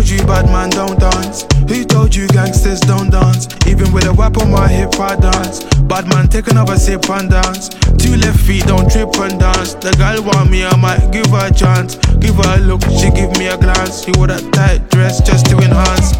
[0.01, 1.43] told you bad man don't dance?
[1.69, 3.49] Who told you gangsters don't dance?
[3.67, 5.63] Even with a whip on my hip, I dance.
[5.83, 7.69] Bad man, take another sip and dance.
[7.99, 9.75] Two left feet, don't trip and dance.
[9.75, 11.97] The girl want me, I might give her a chance.
[12.19, 14.05] Give her a look, she give me a glance.
[14.05, 16.17] She wore that tight dress just to enhance.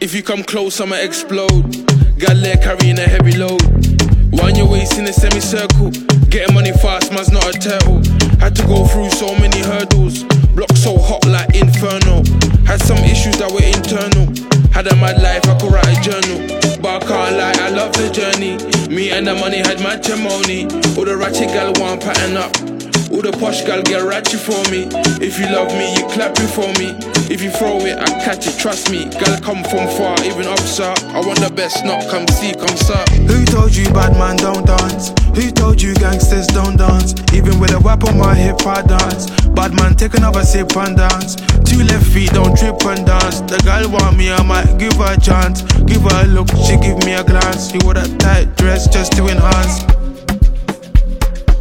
[0.00, 1.86] If you come close, I'ma explode.
[2.18, 4.03] Got leg carrying a heavy load.
[4.40, 5.90] Wind your waist in a semicircle.
[6.28, 8.02] Getting money fast, man's not a turtle.
[8.38, 10.24] Had to go through so many hurdles.
[10.54, 12.22] Block so hot like inferno.
[12.66, 14.26] Had some issues that were internal.
[14.72, 16.38] Had a mad life, I could write a journal.
[16.80, 18.58] But I can't lie, I love the journey.
[18.94, 20.64] Me and the money had matrimony.
[20.98, 22.83] All the ratchet gal want pattern up.
[23.14, 24.90] All the posh gal get ratchet for me.
[25.22, 26.98] If you love me, you clapping for me.
[27.30, 29.06] If you throw it, I catch it, trust me.
[29.06, 30.90] Gal come from far, even up, sir.
[31.14, 32.98] I want the best, not come see, come sir.
[33.30, 35.14] Who told you bad man don't dance?
[35.38, 37.14] Who told you gangsters don't dance?
[37.30, 39.30] Even with a whip on my hip, I dance.
[39.54, 41.38] Bad man, take another sip and dance.
[41.62, 43.46] Two left feet, don't trip and dance.
[43.46, 45.62] The girl want me, I might give her a chance.
[45.86, 47.70] Give her a look, she give me a glance.
[47.70, 49.86] She wore that tight dress just to enhance.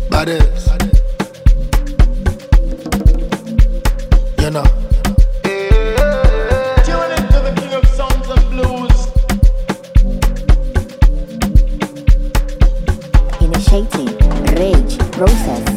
[0.09, 0.72] Baddest.
[4.43, 4.63] You know.
[13.39, 14.17] Initiating
[14.57, 15.72] rage process.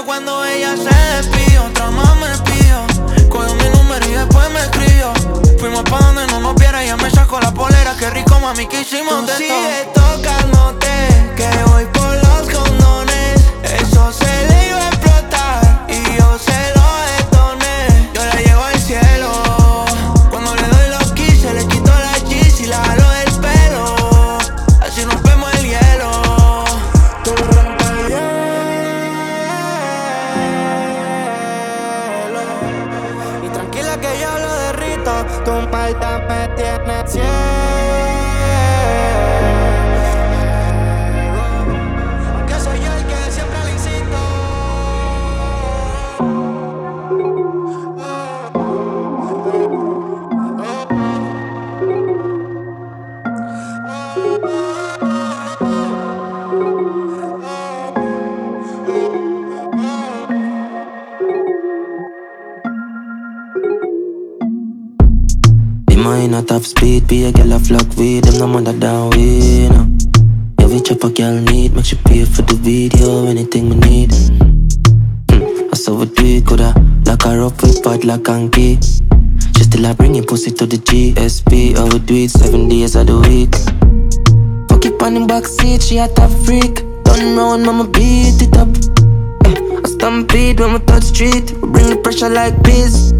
[0.00, 0.91] Cuando ella se
[67.12, 70.64] be a girl a flock with them, no mother down with no.
[70.64, 74.10] Every chop a girl need, make she pay for the video, anything we need.
[75.28, 76.72] Mm, I saw what we coulda
[77.04, 78.78] lock her up with padlock and key.
[79.54, 83.06] She still a bringing pussy to the GSP, I would do it seven days of
[83.08, 83.56] the week.
[84.70, 85.44] Fuck it on the back
[85.82, 86.76] she a top freak.
[87.04, 88.72] Turn round, mama beat it up.
[89.44, 93.12] Eh, I stampede when we touch street, bring the pressure like bees.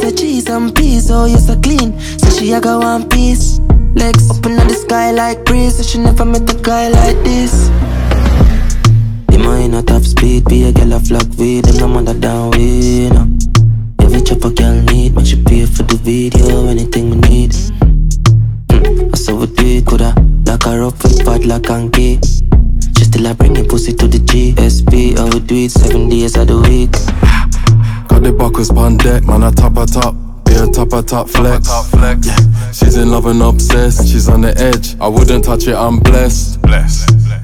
[0.00, 1.98] Said cheese and peas, oh you so clean.
[1.98, 3.58] So she a go one piece.
[3.94, 5.76] Legs up in the sky like breeze.
[5.76, 7.68] So she never met a guy like this.
[9.26, 12.50] Be mine at top speed, be a girl a flock with them, no mother down
[12.50, 13.26] with no.
[14.04, 17.50] Every chop a girl need, make she pay for the video, anything we need.
[18.70, 20.14] Mm, I saw we coulda
[20.46, 22.20] lock her up with padlock and key.
[22.96, 26.46] She still a bringing pussy to the GSP, I would do it seven days of
[26.46, 26.94] the week.
[28.48, 30.14] Buckles on deck, man, I top her top.
[30.46, 31.68] Be a top her top flex.
[31.68, 34.00] Yeah, she's in love and obsessed.
[34.00, 34.98] And she's on the edge.
[34.98, 36.58] I wouldn't touch it, I'm blessed.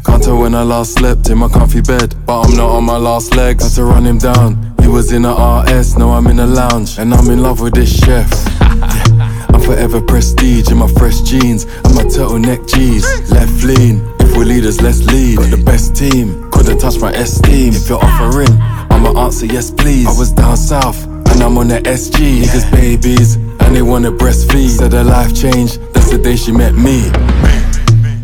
[0.07, 2.97] Can't tell when I last slept in my comfy bed, but I'm not on my
[2.97, 3.65] last legs.
[3.65, 4.75] Had to run him down.
[4.81, 7.75] He was in a RS, now I'm in a lounge, and I'm in love with
[7.75, 8.31] this chef.
[8.63, 13.05] Yeah, I'm forever prestige in my fresh jeans and my turtleneck G's.
[13.31, 15.37] Left lean, if we're leaders, let's lead.
[15.37, 17.75] Got the best team, couldn't touch my esteem.
[17.75, 18.49] If you're offering,
[18.95, 20.07] I'ma answer yes, please.
[20.07, 22.43] I was down south, And I'm on the SG.
[22.43, 24.71] Niggas babies, and they wanna breastfeed.
[24.71, 27.11] Said her life changed, that's the day she met me.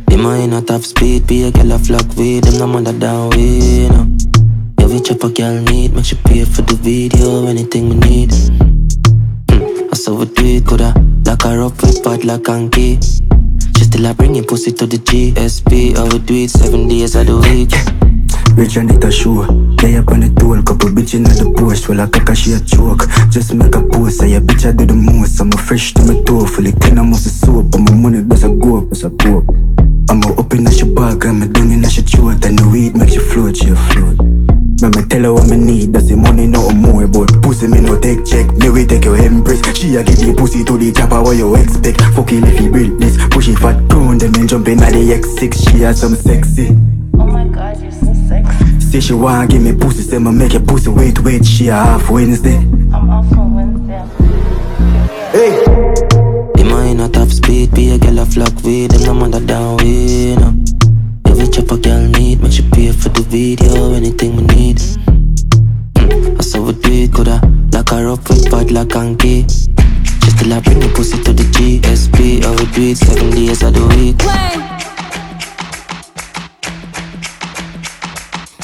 [0.07, 3.31] The mine at top speed, be a girl a flock with them, no mother down
[3.31, 4.07] way, no.
[4.79, 8.31] Every chop a girl need, make she pay for the video, anything we need.
[9.51, 10.95] Mm, I saw we do it, coulda
[11.27, 12.99] lock her up with padlock and key.
[13.77, 17.27] She still a bringing pussy to the GSP, I would do it seven days of
[17.27, 17.71] the week.
[18.57, 19.47] Rich and it a show.
[19.83, 21.89] Lay up on the tool, couple bitch in the post.
[21.89, 23.09] Well, I caca she a choke.
[23.31, 25.41] Just make a post, say a bitch I do the most.
[25.41, 27.71] I'm a fresh to my toe, fully clean, I'm a soap.
[27.71, 29.45] But my money does a go up, as a go
[30.11, 32.45] I'm a up in a your bag, I'm a down in a your throat.
[32.45, 34.19] And the weed makes you float, you float.
[34.83, 37.07] Let me tell her what me need, that's the money, no more.
[37.07, 39.63] But pussy me no take check, me we take your embrace.
[39.77, 42.01] She a give the pussy to the chopper, what you expect?
[42.13, 45.01] Fucking if you build this, push it fat crown Then me jump in at the
[45.17, 47.00] X6, she has some sexy
[48.91, 51.75] Say she wanna give me pussy, say me make your pussy wait, wait She a
[51.75, 54.05] half Wednesday I'm off on Wednesday.
[55.31, 55.63] Hey
[56.57, 59.77] The mine at top speed, be a girl a flock with them, no mother down
[59.77, 60.53] way, no.
[61.31, 64.79] Every chop a girl need, make she pay for the video, anything we need.
[65.95, 67.41] Mm, I saw we do it, coulda
[67.73, 69.47] lock her up with padlock and key.
[69.49, 73.63] She still a bring the pussy to the GSP, I would do it seven days
[73.63, 74.70] of the week.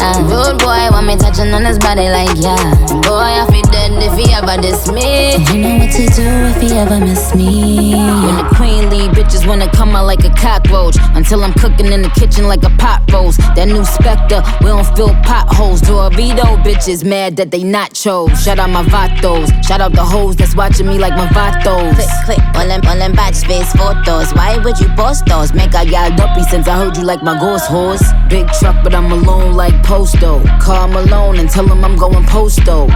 [0.00, 0.18] ah.
[0.22, 2.56] Rude boy want me touching on his body like yeah.
[3.02, 5.36] Boy I feel dead if he ever diss me.
[5.52, 7.94] You know what to do if he ever miss me.
[7.94, 10.96] When the queen leave, bitches wanna come out like a cockroach.
[11.14, 13.38] Until I'm cooking in the kitchen like a pot roast.
[13.56, 15.80] That new Spectre, we don't fill potholes.
[15.82, 18.30] Dorito bitches mad that they not chose.
[18.42, 19.48] Shout out my vatos.
[19.64, 21.94] Shout out the hoes that's watching me like my vatos.
[21.94, 24.32] Click, click, all them, all them batch face photos.
[24.32, 25.52] Why would you post those?
[25.52, 28.02] Make I got uppy since I heard you like my ghost horse.
[28.28, 30.42] Big truck, but I'm alone like Posto.
[30.60, 32.86] Call Malone and tell him I'm going posto.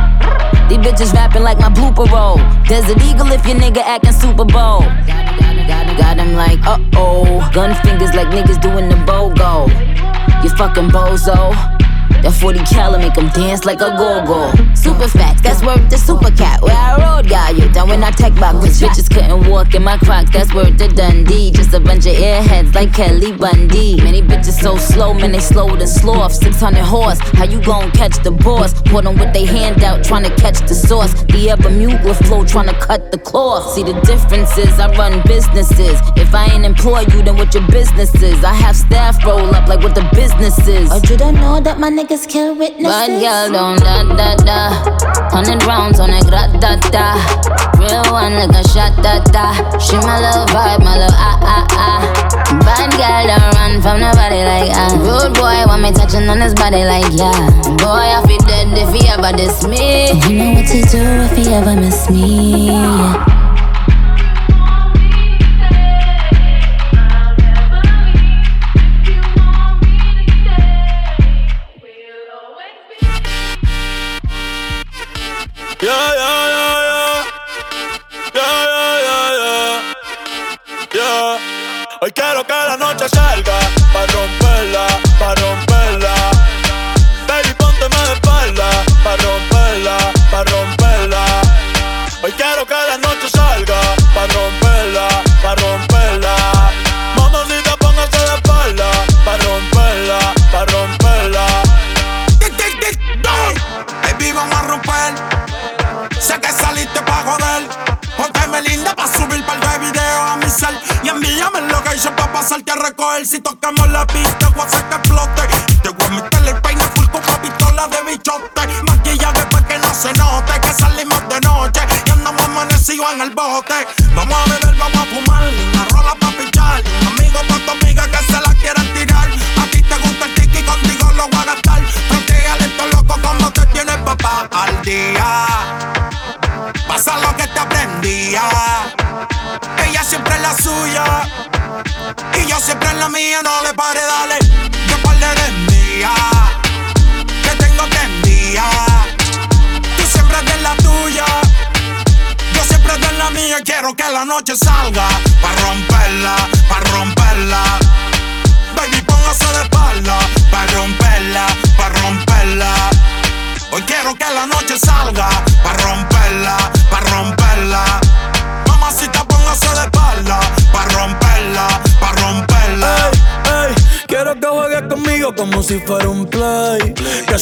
[0.69, 2.37] These bitches rapping like my blooper roll.
[2.65, 4.81] Desert Eagle if your nigga acting Super Bowl.
[5.99, 7.51] Got him like, uh oh.
[7.53, 9.69] Gun fingers like niggas doing the BOGO.
[10.43, 11.53] You fucking bozo.
[12.23, 14.53] That 40 cal make him dance like a go-go.
[14.75, 16.61] Super facts, that's worth the super cat.
[16.63, 18.55] Where I rode, got you down when I tech back.
[18.55, 21.51] Cause bitches couldn't walk in my crocs, that's worth the Dundee.
[21.51, 23.97] Just a bunch of airheads like Kelly Bundy.
[23.97, 26.35] Many bitches so slow, man, they slower than sloth.
[26.35, 28.75] 600 horse, how you gon' catch the boss?
[28.83, 31.13] Put them with they hand out, trying to catch the sauce.
[31.25, 33.75] The ever mute with flow, trying to cut the cloth.
[33.75, 35.99] See the differences, I run businesses.
[36.17, 38.45] If I ain't employ you, then what your business is?
[38.45, 40.91] I have staff roll up like what the business is.
[40.91, 42.91] Or you don't know that my niggas kill witnesses.
[42.91, 45.31] Bad girl don't da da da.
[45.31, 47.15] Hundred rounds on a grat da da.
[47.79, 49.55] Real one like a shot da da.
[49.79, 52.01] She my little vibe, my little ah ah ah.
[52.67, 54.91] Bad girl don't run from nobody like ah.
[54.99, 57.39] Rude boy want me touching on his body like yeah.
[57.79, 60.11] Boy I feel dead if he ever diss me.
[60.27, 62.67] You know what to do if he ever miss me.
[62.67, 62.83] Yeah.
[62.83, 63.42] Yeah,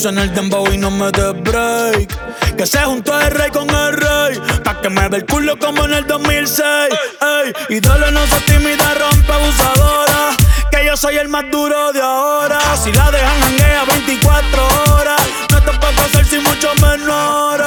[0.00, 2.56] suene el dembow y no me dé break.
[2.56, 4.40] Que se juntó el rey con el rey.
[4.64, 6.64] Pa' que me ve el culo como en el 2006.
[7.68, 10.36] Ey, dale, no se tímida, rompe abusadora.
[10.70, 12.58] Que yo soy el más duro de ahora.
[12.82, 15.20] Si la dejan hanguea 24 horas.
[15.50, 17.62] No te puedo hacer sin mucho menor.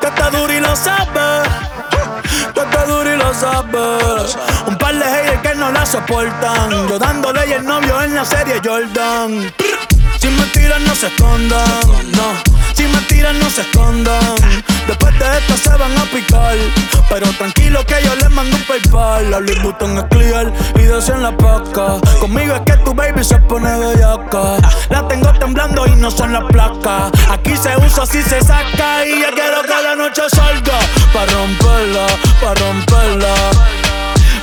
[0.00, 1.48] Que está duro y lo sabes.
[2.52, 4.36] Que está duro y lo sabes.
[4.66, 6.88] Un par de haters que no la soportan.
[6.88, 9.50] Yo dándole y el novio en la serie Jordan.
[10.24, 11.68] Si me tiran, no se escondan.
[12.16, 12.32] No.
[12.72, 14.34] Si me tiran, no se escondan.
[14.86, 16.56] Después de esto se van a picar.
[17.10, 19.30] Pero tranquilo que yo les mando un PayPal.
[19.30, 22.00] La Louis Vuitton es clear y en la paca.
[22.20, 24.56] Conmigo es que tu baby se pone bellaca.
[24.88, 27.12] La tengo temblando y no son las placas.
[27.30, 29.04] Aquí se usa, si se saca.
[29.04, 30.78] Y yo quiero que la noche salga.
[31.12, 32.06] Pa' romperla,
[32.40, 33.34] pa' romperla.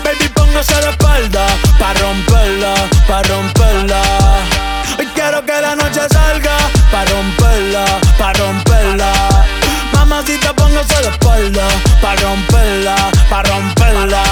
[0.03, 1.47] Baby, póngase de espalda.
[1.79, 2.75] Pa' romperla,
[3.07, 4.70] pa' romperla.
[5.01, 6.57] Hoy quiero que la noche salga.
[6.91, 7.85] Pa' romperla,
[8.19, 9.11] pa' romperla.
[9.93, 11.67] Mamacita, póngase de espalda.
[11.99, 12.95] Pa' romperla,
[13.27, 14.23] pa' romperla.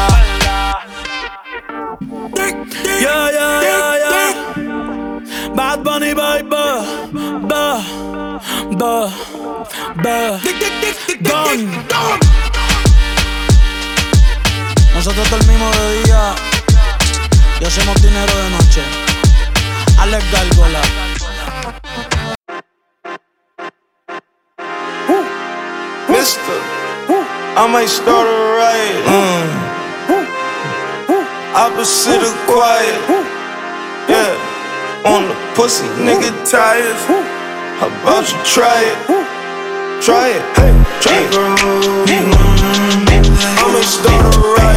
[3.02, 5.56] Yeah, yeah, yeah, yeah.
[5.56, 6.48] Bad Bunny, baby.
[7.50, 7.82] Ba,
[8.78, 9.10] ba,
[10.04, 10.40] ba.
[11.30, 11.60] Gun.
[14.94, 16.36] Nosotros dormimos de día
[17.60, 19.09] y hacemos dinero de noche.
[20.02, 20.90] Alex Gargolas.
[26.10, 26.58] Mister,
[27.60, 29.04] I might start a riot.
[29.18, 29.50] Mm.
[31.54, 33.00] Opposite of quiet.
[34.08, 34.34] Yeah,
[35.06, 37.00] on the pussy, nigga tired.
[37.80, 38.98] How about you try it?
[40.02, 40.74] Try it, hey,
[41.04, 41.32] try it.
[43.60, 44.70] I'ma start a riot.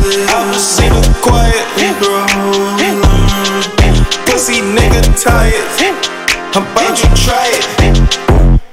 [0.00, 1.66] Opposite of quiet.
[4.24, 5.68] Pussy nigga tired.
[6.56, 7.64] About you try it?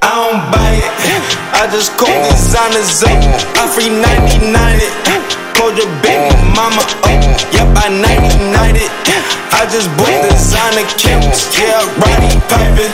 [0.01, 0.87] I don't buy it.
[1.53, 3.11] I just call designers up.
[3.59, 5.36] I free 99 it.
[5.57, 7.17] Called your baby mama up.
[7.49, 8.93] Yep, I 99 it.
[9.49, 11.49] I just bought designer cameras.
[11.57, 12.93] Yeah, Rowdy Pipen.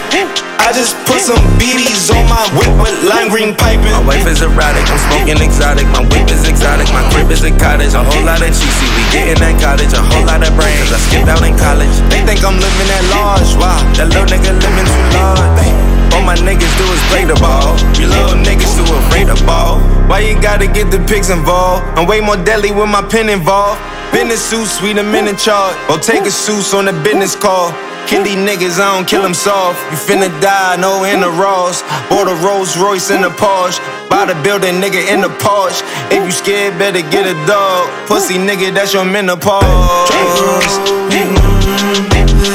[0.64, 3.92] I just put some BBs on my whip with lime green piping.
[3.92, 5.84] My wife is erratic, I'm smoking exotic.
[5.92, 7.92] My whip is exotic, my crib is a cottage.
[7.92, 9.92] A whole lot of cheesy, we getting that cottage.
[9.92, 11.92] A whole lot of brains, I skipped out in college.
[12.08, 13.52] They think I'm living at large.
[13.60, 15.83] Wow, That little nigga living too large.
[16.14, 17.74] All my niggas do is play the ball.
[17.98, 19.82] You little niggas too afraid to ball.
[20.08, 21.84] Why you gotta get the pigs involved?
[21.98, 23.82] I'm way more deadly with my pen involved.
[24.14, 25.76] Business suit, sweet, I'm in charge.
[25.90, 27.74] Or take a suit on the business call.
[28.06, 29.80] Kill these niggas, I don't kill them soft.
[29.90, 31.82] You finna die, no in the Ross.
[32.10, 33.80] Bought a Rolls Royce in the Porsche.
[34.10, 35.82] Buy the building, nigga, in the Porsche.
[36.12, 37.90] If you scared, better get a dog.
[38.08, 39.64] Pussy nigga, that's your menopause.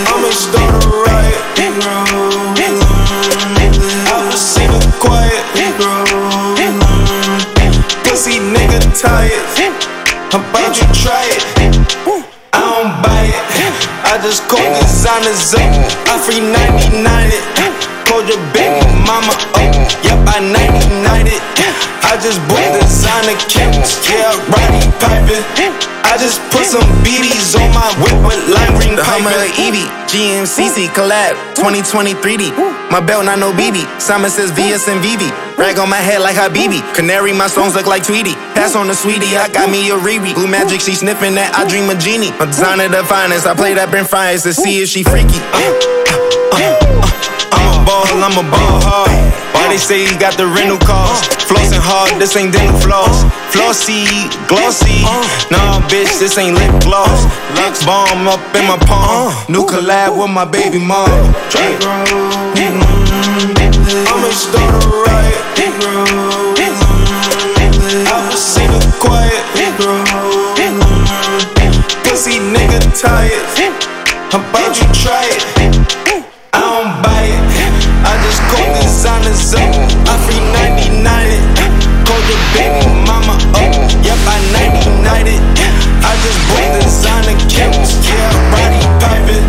[0.07, 2.48] I'ma start a riot.
[10.31, 11.43] How about you try it?
[12.53, 13.89] I don't buy it.
[14.05, 15.65] I just call designers up.
[16.05, 17.45] I free 99 it.
[18.05, 19.65] Called your baby mama up.
[20.05, 21.41] Yep, I 99 it.
[22.05, 23.97] I just bought designer cameras.
[24.05, 25.41] Yeah, Rowdy Pipen.
[26.09, 29.77] I just put some BBs on my whip with lime green The Hummer EV,
[30.09, 32.53] GMCC collab, 2020 3D.
[32.91, 33.85] My belt not no BB.
[34.01, 35.29] Simon says VS and VV.
[35.59, 36.81] Rag on my head like Habibi.
[36.95, 38.33] Canary, my songs look like Tweety.
[38.57, 40.33] Pass on the sweetie, I got me a Riri.
[40.33, 41.53] Blue magic, she sniffing that.
[41.55, 42.33] I dream a genie.
[42.41, 43.47] My designer the finest.
[43.47, 45.41] I play that Brent Faiyaz to see if she freaky.
[45.53, 46.88] Uh, uh, uh,
[47.89, 49.09] ball, I'm a ball hard.
[49.57, 51.25] Girl, they say he got the rental cars.
[51.49, 53.25] Flossing hard, this ain't dental floss.
[53.49, 54.05] Flossy,
[54.45, 55.09] glossy.
[55.49, 57.25] Nah, bitch, this ain't lip gloss.
[57.57, 59.33] Lux bomb up in my palm.
[59.49, 61.09] New collab with my baby mom.
[62.53, 62.85] Mm-hmm.
[64.05, 65.41] I'ma start a riot.
[68.05, 69.41] I was seen her quiet.
[72.05, 73.49] Pussy nigga tired.
[74.29, 76.08] How about you try it?
[82.53, 83.73] Baby mama oh, up.
[84.05, 85.43] Yep, I 99 it.
[86.05, 87.97] I just bought designer caps.
[88.05, 89.45] Yeah, body piping.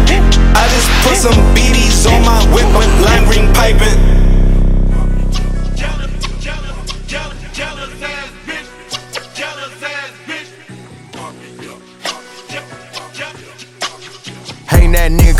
[0.55, 4.28] I just put some BDs on my whip with lime green piping.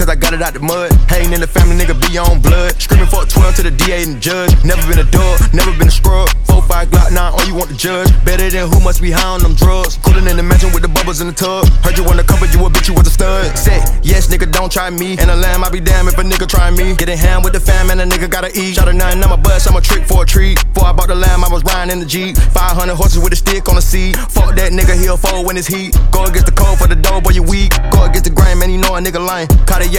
[0.09, 0.91] Cause I got it out the mud.
[1.09, 2.73] Hating in the family, nigga be on blood.
[2.81, 4.51] Screaming for 12 to the DA and the judge.
[4.65, 6.29] Never been a dog, never been a scrub.
[6.49, 8.09] 4 5 Glock 9, all you want to judge.
[8.25, 9.97] Better than who must be high on them drugs.
[10.01, 11.67] Cooling in the mansion with the bubbles in the tub.
[11.85, 13.57] Heard you wanna cover, you a bitch, you was a stud.
[13.57, 15.17] Say, yes, nigga, don't try me.
[15.19, 16.95] And a lamb, I be damn if a nigga try me.
[16.97, 18.75] Get Getting hand with the fam and a nigga gotta eat.
[18.75, 20.57] Shot a nine, I'm a bust, I'm a trick for a treat.
[20.73, 22.37] Before I bought the lamb, I was riding in the Jeep.
[22.37, 24.15] 500 horses with a stick on the seat.
[24.29, 25.97] Fuck that nigga, he'll fold when it's heat.
[26.11, 27.73] Go against the cold for the dough, boy, you weak.
[27.91, 29.47] Go against the grain, man, you know a nigga lame.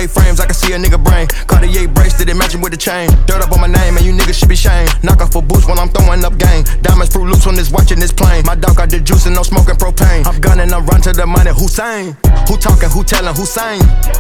[0.01, 1.27] Cartier frames, I can see a nigga brain.
[1.47, 3.11] Cartier bracelet, it matching with the chain.
[3.27, 4.89] Dirt up on my name, and you niggas should be shamed.
[5.05, 6.65] Knock off a boost when I'm throwing up game.
[6.81, 8.43] Diamonds fruit loops on this watch in this plane.
[8.47, 10.25] My dog got the juice and no smoking propane.
[10.25, 11.51] I'm gunning, I'm run to the money.
[11.53, 12.17] Hussein.
[12.49, 13.45] Who talking, who telling, who?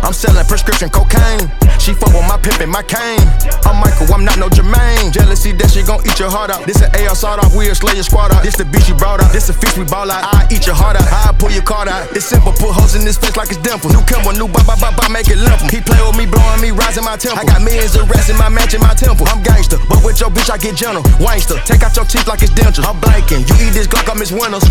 [0.04, 1.48] I'm selling prescription cocaine.
[1.80, 3.24] She fuck with my pimpin', my cane.
[3.64, 5.12] I'm Michael, I'm not no Jermaine.
[5.12, 6.66] Jealousy, that shit gon' eat your heart out.
[6.66, 8.44] This an AR sawed off, we a slayer squad out.
[8.44, 9.32] This the beach you brought out.
[9.32, 10.28] This a fish we ball out.
[10.28, 11.08] I eat your heart out.
[11.08, 12.12] I pull your card out.
[12.12, 13.88] It's simple, put holes in this face like it's dimple.
[13.90, 15.59] New Kimber, new ba ba ba ba, make it limp.
[15.68, 17.40] He play with me, blowing me, rising my temple.
[17.40, 19.28] I got millions of rats in my mansion, my temple.
[19.28, 21.04] I'm gangster, but with your bitch I get gentle.
[21.20, 22.88] Wangster, take out your teeth like it's dentures.
[22.88, 23.44] I'm blanking.
[23.44, 24.64] You eat this Glock, I'm miss Winners.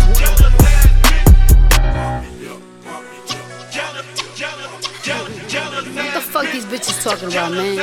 [5.94, 7.78] What the fuck these bitches talking about, man?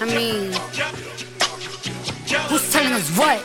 [0.00, 0.52] I mean,
[2.48, 3.40] who's telling us what?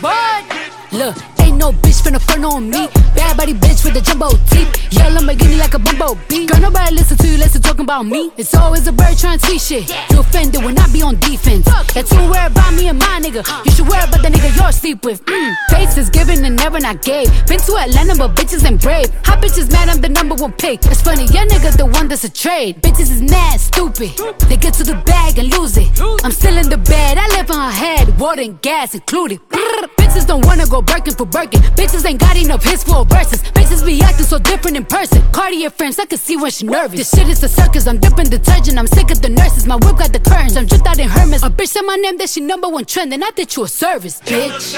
[0.00, 0.44] What?
[0.92, 2.88] Look, ain't no bitch finna front on me.
[3.14, 4.70] Bad body bitch with the jumbo teeth.
[4.92, 6.46] Yeah, Lamborghini like a bumblebee.
[6.46, 8.30] Girl, nobody listen to you, listen talking about me.
[8.36, 9.88] It's always a bird trying to tweet shit.
[10.10, 11.66] You offended when I be on defense.
[11.66, 13.42] That you worry about me and my nigga.
[13.64, 15.24] You should worry about the nigga you're sleep with.
[15.24, 15.54] Mm.
[15.96, 17.28] is given and never not gave.
[17.46, 19.08] Been to Atlanta, but bitches ain't brave.
[19.24, 20.84] Hot bitches mad, I'm the number one pick.
[20.86, 22.82] It's funny, your nigga the one that's a trade.
[22.82, 24.10] Bitches is mad, stupid.
[24.48, 25.88] They get to the bag and lose it.
[26.24, 28.18] I'm still in the bed, I live on her head.
[28.18, 29.40] Water and gas included.
[29.48, 29.88] Brrr.
[30.16, 31.60] Bitches don't wanna go Birkin for Birkin.
[31.76, 33.42] Bitches ain't got enough hits for verses.
[33.42, 35.22] Bitches be acting so different in person.
[35.32, 36.98] Cartier frames, I can see when she nervous.
[36.98, 38.78] This shit is a circus, I'm dipping detergent.
[38.78, 40.56] I'm sick of the nurses, my whip got the curtains.
[40.56, 41.42] I'm just out in Hermes.
[41.42, 43.68] A bitch said my name, that she number one trend, and I did you a
[43.68, 44.74] service, bitch.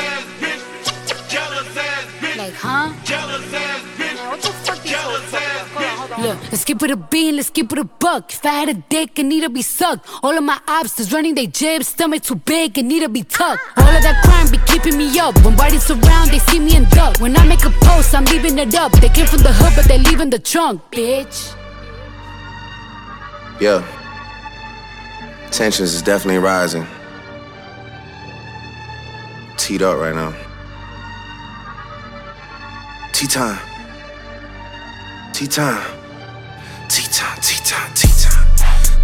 [2.36, 2.88] Like, huh?
[2.88, 3.97] Man, what the
[6.20, 8.32] Look, let's keep it a bean, let's keep it a buck.
[8.32, 10.04] If I had a dick, it need to be sucked.
[10.24, 13.62] All of my obstacles running they jibs, stomach too big, it need to be tucked.
[13.78, 15.36] All of that crime be keeping me up.
[15.44, 17.20] When bodies around, they see me and duck.
[17.20, 18.90] When I make a post, I'm leaving it up.
[18.92, 21.54] They came from the hood, but they leaving the trunk, bitch.
[23.60, 23.86] Yeah.
[25.52, 26.84] Tensions is definitely rising.
[29.56, 30.34] Teed up right now.
[33.12, 33.58] Tea time.
[35.32, 35.97] Tea time.
[36.88, 38.48] Tea time, tea time, tea time.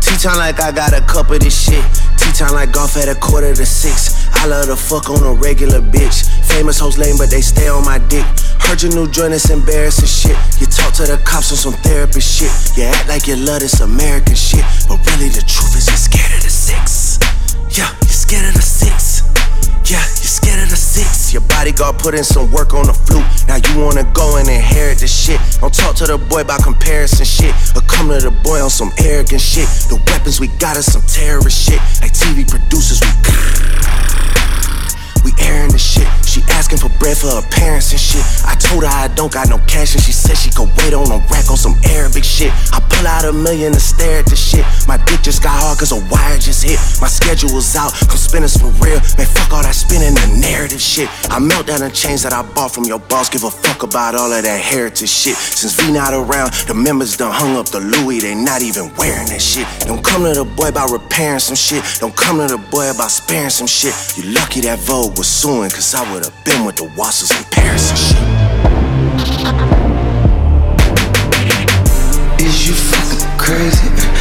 [0.01, 1.85] Tea time like I got a cup of this shit.
[2.16, 4.26] Tea time like golf at a quarter to six.
[4.32, 6.24] I love to fuck on a regular bitch.
[6.49, 8.24] Famous hoes lame, but they stay on my dick.
[8.64, 10.39] Heard your new joint is embarrassing shit.
[10.61, 12.53] You talk to the cops on some therapist shit.
[12.78, 14.64] You act like you love this American shit.
[14.89, 17.18] But really, the truth is you're scared of the six.
[17.76, 19.14] Yeah, you're scared of the six.
[19.85, 21.32] Yeah, you're scared of the six.
[21.32, 23.26] Your bodyguard put in some work on the flute.
[23.49, 25.39] Now you wanna go and inherit the shit.
[25.61, 27.53] Don't talk to the boy about comparison shit.
[27.76, 29.68] Or come to the boy on some arrogant shit.
[29.93, 31.80] The weapons we got is some terrorist shit.
[32.01, 33.12] Like TV producers, we
[35.25, 36.07] we airing the shit.
[36.29, 38.22] She asking for bread for her parents and shit.
[38.45, 41.09] I told her I don't got no cash and she said she could wait on
[41.11, 42.53] a rack on some Arabic shit.
[42.70, 44.64] I pull out a million to stare at the shit.
[44.87, 46.79] My dick just got hard cause a wire just hit.
[47.01, 49.01] My schedule was out, come spinners for real.
[49.16, 51.09] Man, fuck all that spinning the narrative shit.
[51.31, 53.29] I melt down the chains that I bought from your boss.
[53.29, 55.37] Give a fuck about all of that heritage shit.
[55.37, 58.20] Since V not around, the members done hung up the Louis.
[58.20, 59.66] They not even wearing that shit.
[59.87, 61.83] Don't come to the boy about repairing some shit.
[62.01, 63.95] Don't come to the boy about sparing some shit.
[64.16, 67.91] You lucky that Vogue was suing, cause I would've been with the Wassers in Paris
[67.91, 68.19] and shit.
[72.47, 74.14] Is you fucking crazy?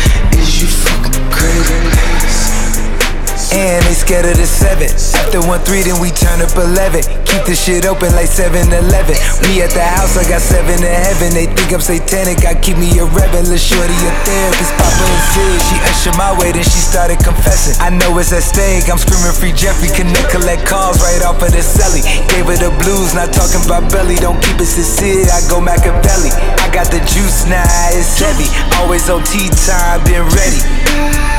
[3.93, 4.89] Scared of the seven.
[4.91, 7.01] After one three, then we turn up eleven.
[7.33, 9.17] Keep the shit open like 7-Eleven.
[9.49, 11.33] We at the house, I got seven in heaven.
[11.33, 13.41] They think I'm satanic, I keep me a rebel.
[13.41, 15.57] A shorty a therapist, Papa and Sid.
[15.65, 17.73] She ushered my way, then she started confessing.
[17.81, 19.89] I know it's at stake, I'm screaming free Jeffrey.
[19.97, 22.05] Connect, collect calls right off of the celly.
[22.29, 24.21] Gave her the blues, not talking about belly.
[24.21, 26.29] Don't keep it sincere, I go Machiavelli.
[26.61, 27.65] I got the juice now,
[27.97, 28.45] it's heavy.
[28.77, 30.61] Always on tea time, been ready.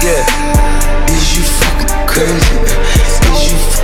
[0.03, 0.27] Yeah.
[1.07, 2.57] Is you fucking crazy?
[3.35, 3.75] Is you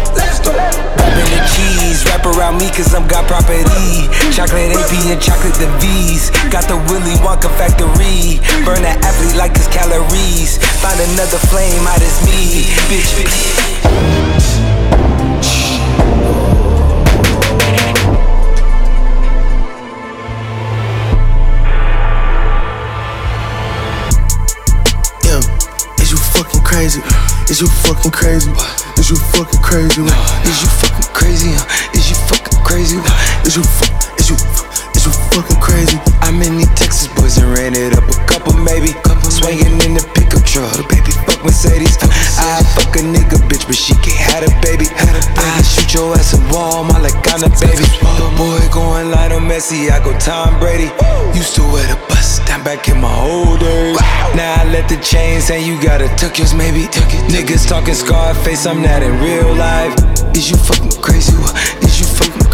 [0.50, 4.08] Rapping the cheese, wrap around me cause I'm got property.
[4.32, 6.30] Chocolate AP and chocolate the V's.
[6.50, 8.40] Got the Willy Wonka factory.
[8.64, 10.58] Burn that athlete like his calories.
[10.82, 12.64] Find another flame, out as me.
[12.90, 14.60] Bitch, bitch.
[25.24, 27.02] Yeah, is you fucking crazy?
[27.50, 28.50] Is you fucking crazy?
[28.96, 30.02] Is you fucking crazy?
[30.46, 31.50] Is you fucking crazy?
[31.98, 32.98] Is you fucking crazy?
[33.42, 34.36] Is you fu- is you
[34.94, 35.98] is you fucking crazy?
[36.22, 38.94] I'm in these Texas boys and ran it up a couple maybe.
[39.30, 41.14] Swinging in the pickup truck, baby.
[41.22, 41.94] Fuck Mercedes.
[42.34, 44.90] I fuck a nigga bitch, but she can't have a baby.
[44.90, 47.86] I shoot your ass in Walmart like I'm a baby.
[48.18, 49.29] The boy going Lionel
[49.60, 50.88] Messi, I go Tom Brady.
[51.36, 54.00] Used to wear the bus down back in my old days.
[54.34, 56.84] Now I let the chains hang, you gotta tuck yours maybe.
[57.28, 59.92] Niggas talking Scarface, I'm not in real life.
[60.34, 61.32] Is you fucking crazy?
[61.32, 61.79] Is you fucking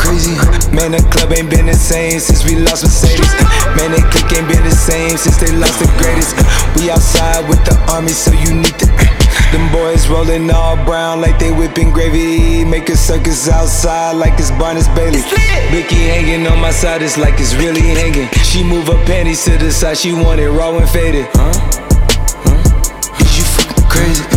[0.07, 0.39] crazy?
[0.71, 3.27] Man, the club ain't been the same since we lost Mercedes.
[3.75, 6.39] Man, they clique ain't been the same since they lost the greatest.
[6.79, 8.87] We outside with the army, so you need to.
[9.53, 12.65] Them boys rolling all brown like they whipping gravy.
[12.65, 15.23] Make a circus outside like it's Barnes Bailey.
[15.71, 18.29] Vicky hanging on my side, it's like it's really hanging.
[18.45, 21.27] She move her panties to the side, she want it raw and faded.
[21.35, 21.53] Huh?
[22.47, 23.25] Huh?
[23.25, 24.36] Is you fucking crazy?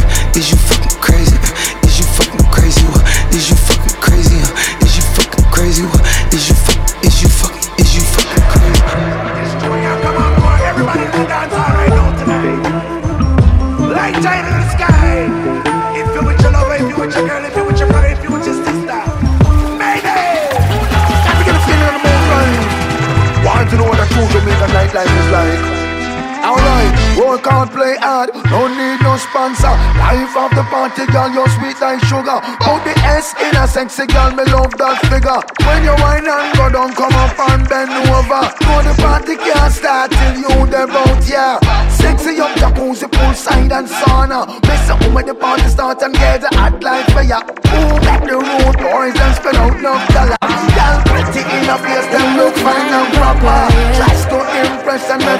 [27.60, 29.74] Hard, play hard, no need no sponsor.
[30.00, 32.40] Life of the party, girl, you're sweet like sugar.
[32.64, 35.44] Put the S in a sexy girl, me love that figure.
[35.68, 38.44] When you whine and go down, come up and bend over.
[38.64, 41.60] Go the party can't start till you there out, yeah.
[41.90, 44.48] Sexy up jacuzzi, poolside and sauna.
[44.64, 47.44] Mess up when the party start and get the hot like fire.
[47.76, 50.40] Move up the road, boys, and spend out no dollar.
[50.40, 52.08] Girl, pretty in a place,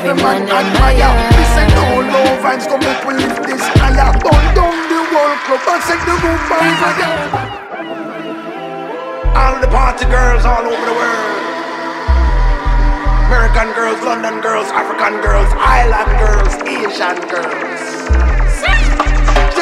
[0.10, 1.14] and man admire.
[1.38, 4.10] This ain't no low vibes, come make we lift this higher.
[4.18, 7.14] Burn down the world club and set the room by fire.
[9.38, 11.40] All the party girls all over the world.
[13.30, 17.82] American girls, London girls, African girls, island girls, Asian girls.
[19.54, 19.62] To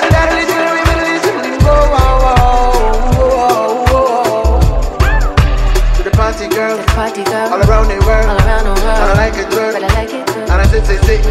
[6.57, 8.97] girl, party girl, all around the world, all around the world.
[8.97, 10.49] And I like it girl, but I like it good.
[10.49, 11.23] And I sit, sit, sit.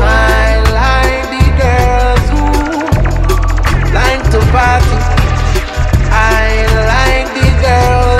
[0.00, 2.44] I like the girls who
[3.92, 4.96] like to party.
[6.08, 8.11] I like the girls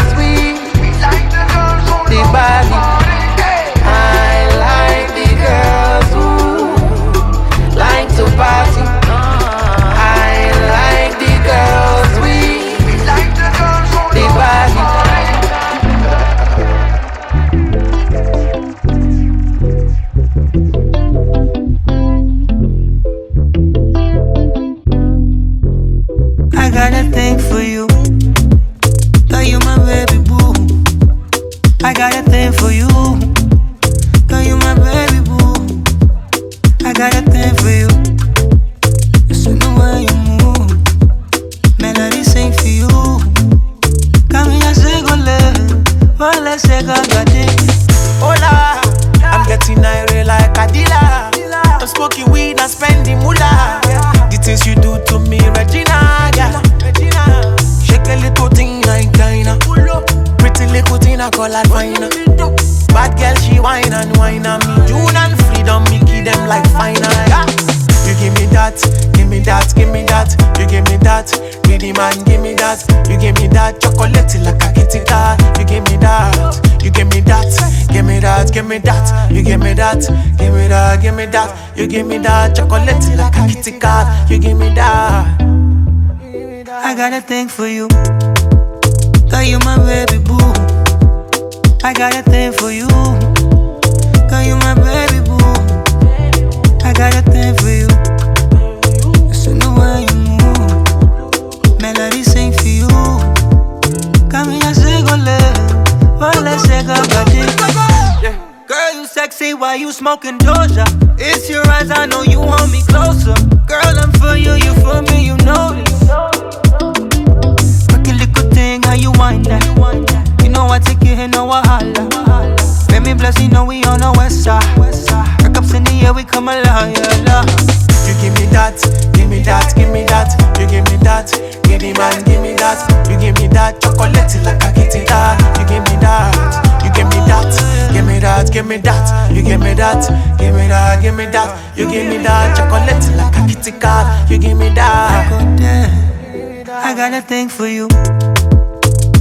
[146.92, 147.88] I got a thing for you.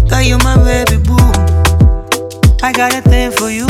[0.09, 1.15] Girl, you my baby boo.
[2.61, 3.65] I got a thing for you.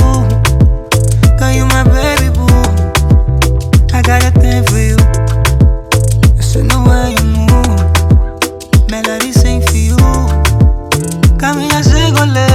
[1.38, 2.48] Girl, you my baby boo.
[3.94, 4.98] I got a thing for you.
[6.36, 8.90] Listen the way you move.
[8.90, 9.96] Melody sing for you.
[11.84, 12.48] Segole.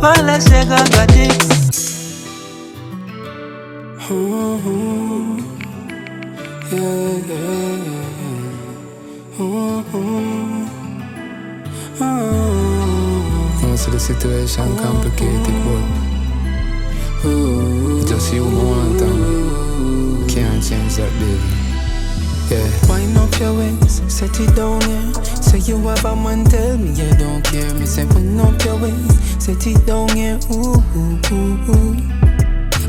[0.00, 1.28] Vale sega gadi.
[4.10, 5.38] Ooh,
[6.72, 9.40] yeah, yeah, yeah.
[9.40, 10.33] Ooh, ooh.
[13.62, 15.84] Most of the situation complicated, but
[18.06, 21.40] just you want and can't change that, baby.
[22.50, 22.68] Yeah.
[22.88, 25.12] Wind up your waist, set it down, yeah.
[25.40, 27.72] Say you have a man, tell me you don't care.
[27.74, 30.38] Me say wind up your waist, set it down, yeah.
[30.52, 31.96] Ooh, ooh, ooh, ooh.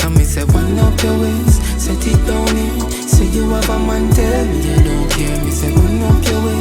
[0.04, 2.90] And me say wind up your waist, set it down, yeah.
[3.08, 5.40] Say you have a man, tell me you don't care.
[5.44, 6.55] Me say wind up your waist,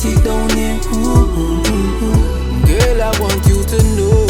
[0.00, 0.50] set it down.
[0.50, 1.60] Ooh, ooh,
[2.04, 2.66] ooh.
[2.66, 4.26] Girl, I want you to know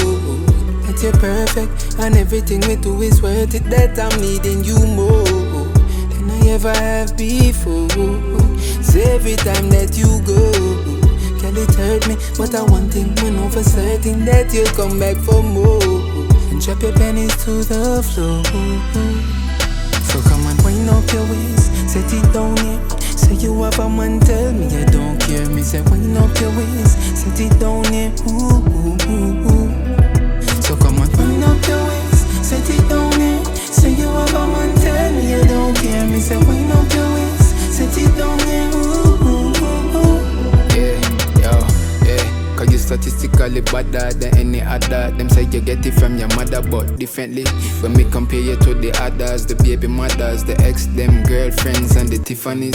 [0.82, 3.64] that you're perfect and everything we do is worth it.
[3.64, 5.24] That I'm needing you more
[6.10, 7.88] than I ever have before.
[8.82, 10.52] So every time that you go,
[11.40, 12.16] girl, it hurt me.
[12.36, 15.82] But I one thing know for certain that you'll come back for more
[16.50, 18.42] and drop your pennies to the floor.
[20.10, 22.99] So come and wind up your waist, set it down here.
[23.20, 25.46] Say you have a man, tell me you don't care.
[25.50, 28.12] Me say wind up your waist, set it down here.
[28.28, 29.68] Ooh, ooh, ooh, ooh.
[30.62, 33.44] So come and wind up your waist, set it down here.
[33.78, 36.06] Say you have a man, tell me you don't care.
[36.06, 37.09] Me say wind up your
[42.90, 45.12] statistically better than any other.
[45.12, 47.44] Them say you get it from your mother, but differently.
[47.82, 52.08] When me compare you to the others, the baby mothers, the ex, them girlfriends, and
[52.08, 52.74] the Tiffany's.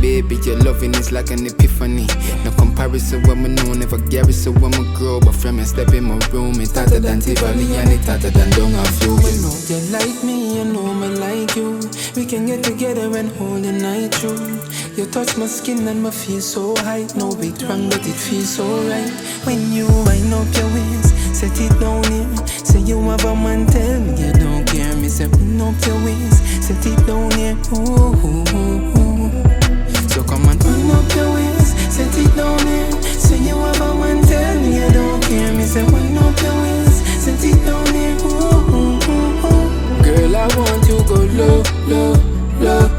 [0.00, 2.08] Baby, your loving is like an epiphany.
[2.44, 5.20] No comparison when me know, never garrison when me grow.
[5.20, 8.50] But from me step in my room, it's hotter than Tiffany and it's hotter than
[8.50, 9.14] Dung of you.
[9.14, 11.78] You know you like me, you know me like you.
[12.16, 14.61] We can get together and hold the night through.
[14.94, 17.06] You touch my skin and my feel so high.
[17.16, 19.10] No big wrong, but it feels so right.
[19.44, 22.46] When you wind up your waist, set it down here.
[22.46, 24.94] Say you have a man, tell me you don't care.
[24.96, 27.56] Me say wind up your waist, set it down here.
[27.72, 30.08] Ooh, ooh, ooh, ooh.
[30.12, 32.92] So come and wind up your waist, set it down here.
[33.16, 35.52] Say you have a man, tell me you don't care.
[35.54, 38.16] Me say wind up your waist, set it down here.
[38.28, 40.04] Ooh, ooh, ooh, ooh.
[40.04, 42.12] Girl, I want you go low, low,
[42.60, 42.91] low,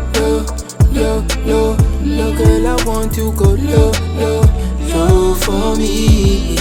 [5.44, 6.56] for me.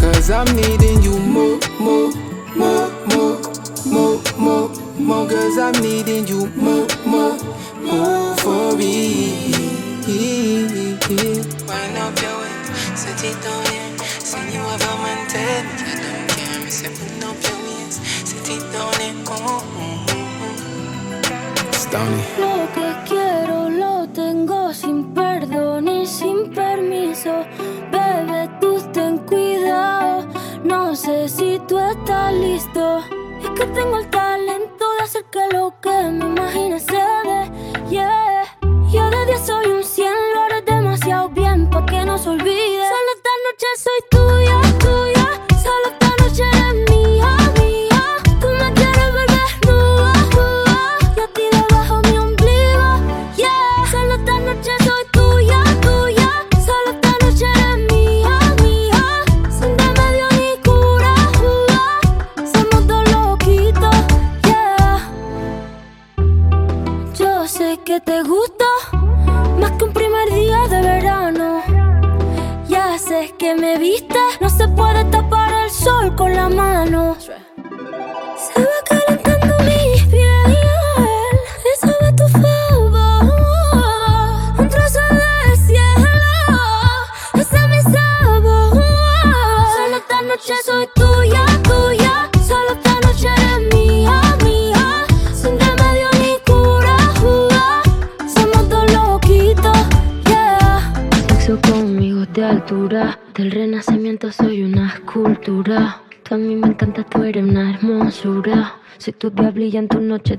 [0.00, 2.10] Cause I'm needing you more, more,
[2.56, 3.38] more, more,
[3.86, 4.68] more, more,
[4.98, 5.28] more.
[5.28, 7.36] Cause I'm needing you more, more,
[7.82, 9.52] more for me.
[11.68, 12.56] Wind up your way,
[12.94, 13.98] set it down here.
[14.30, 16.60] Say you have a man, me you don't care.
[16.64, 19.14] Me say wind up your waist, set it down here.
[19.26, 19.94] Oh, oh, oh.
[23.06, 23.13] Que
[33.74, 34.13] tengo el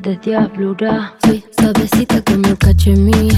[0.05, 1.15] de diablura.
[1.23, 3.33] Sí, suavecita como el cachemir.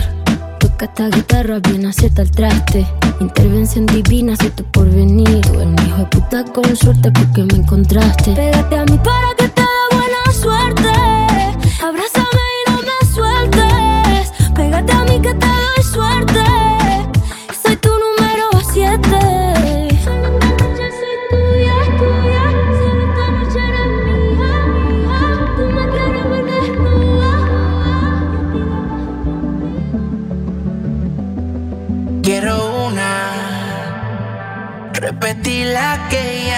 [0.60, 2.86] Toca esta guitarra bien acierta el traste.
[3.22, 5.42] Intervención divina, soy tu porvenir.
[5.54, 8.34] Un hijo de puta con suerte porque me encontraste.
[8.34, 9.67] Pégate a mí para que te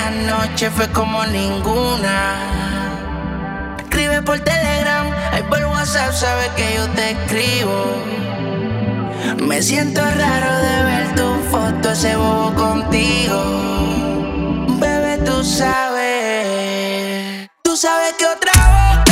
[0.09, 2.35] noche fue como ninguna.
[3.79, 7.95] Escribe por Telegram, ahí por WhatsApp sabes que yo te escribo.
[9.41, 13.43] Me siento raro de ver tu foto, ese bobo contigo.
[14.79, 15.89] Bebé, tú sabes.
[17.61, 19.08] Tú sabes que otra boca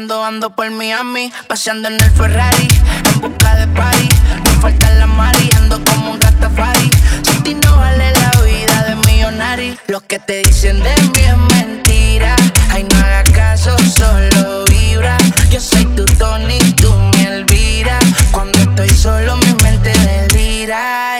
[0.00, 2.68] cuando ando por Miami, paseando en el Ferrari,
[3.12, 4.08] en busca de party.
[4.46, 6.90] No falta la mari, ando como un rastafari.
[7.20, 9.76] Sin ti no vale la vida de millonario.
[9.88, 12.34] Lo que te dicen de mí es mentira.
[12.70, 15.18] Ay, no hagas caso, solo vibra.
[15.50, 17.98] Yo soy tu Tony, tú mi Elvira.
[18.30, 21.18] Cuando estoy solo, mi mente delira.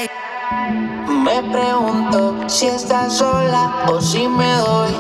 [1.21, 4.91] Me pregunto si estás sola o si me doy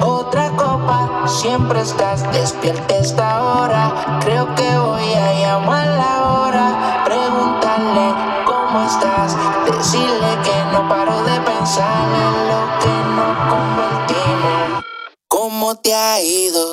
[0.00, 1.26] otra copa.
[1.26, 4.18] Siempre estás despierta esta hora.
[4.20, 7.02] Creo que voy a llamarla ahora.
[7.04, 8.14] Preguntarle
[8.46, 9.36] cómo estás.
[9.66, 14.84] Decirle que no paro de pensar en lo que nos convertimos.
[15.28, 16.72] ¿Cómo te ha ido?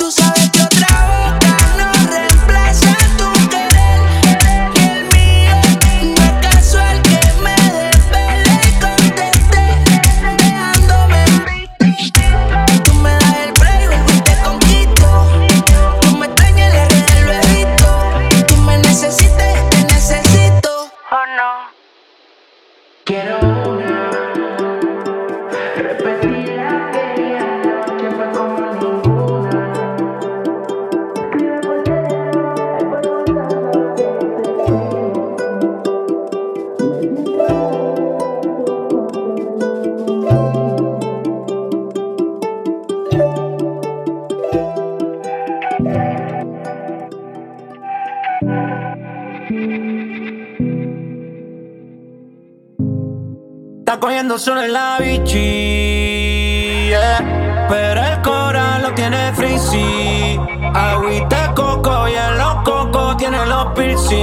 [54.38, 57.68] Solo en la bichi, yeah.
[57.70, 60.38] Pero el coral lo tiene frizzy.
[60.74, 64.18] Agüita coco y en los cocos tiene los piercing,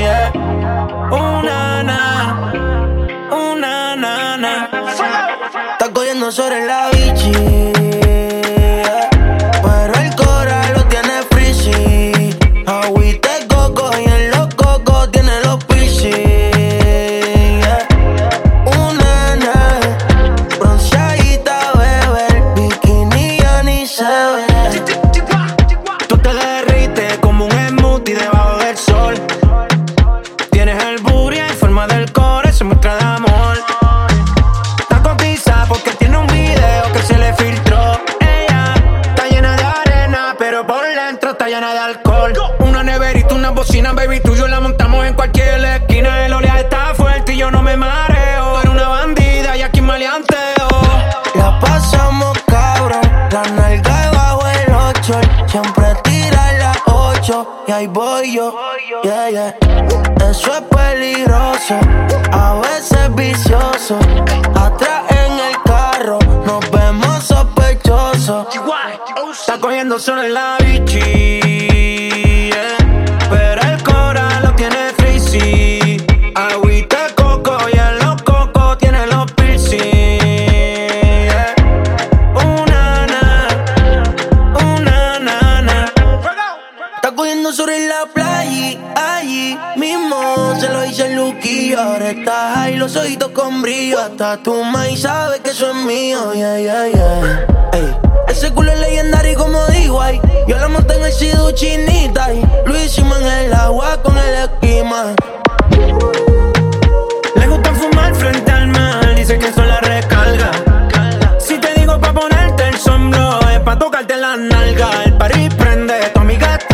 [0.00, 0.32] yeah.
[1.10, 2.52] Una na,
[3.30, 4.70] una na na.
[5.72, 6.71] Está cogiendo sobre la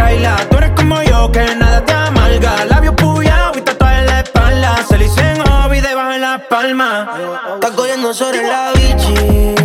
[0.09, 0.36] traila.
[0.51, 2.64] Tú eres como yo, que nada te amarga.
[2.64, 4.76] Labios puyados y tatuajes en la espalda.
[4.89, 7.10] Se le dicen hobby debajo en la palma.
[7.55, 9.57] Está cogiendo sobre la bichi.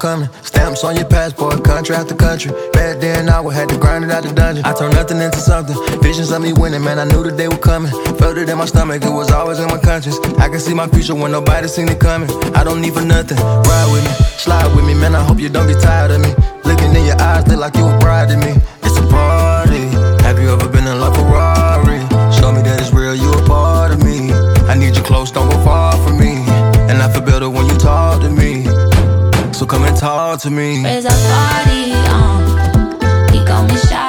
[0.00, 0.28] Coming.
[0.42, 2.50] Stamps on your passport, country after country.
[2.72, 4.64] Back then I would had to grind it out the dungeon.
[4.64, 5.76] I turned nothing into something.
[6.00, 6.98] Visions of me winning, man.
[6.98, 7.92] I knew that they were coming.
[8.18, 10.18] Felt it in my stomach, it was always in my conscience.
[10.38, 12.30] I can see my future when nobody seen it coming.
[12.56, 13.36] I don't need for nothing.
[13.36, 15.14] Ride with me, slide with me, man.
[15.14, 16.32] I hope you don't get tired of me.
[16.64, 18.52] Looking in your eyes, look like you a bride to me.
[18.82, 19.84] It's a party.
[20.24, 21.39] Have you ever been in love Ferrari?
[30.00, 30.82] Talk to me.
[30.82, 32.40] Party on.
[33.32, 33.99] He call me shawty,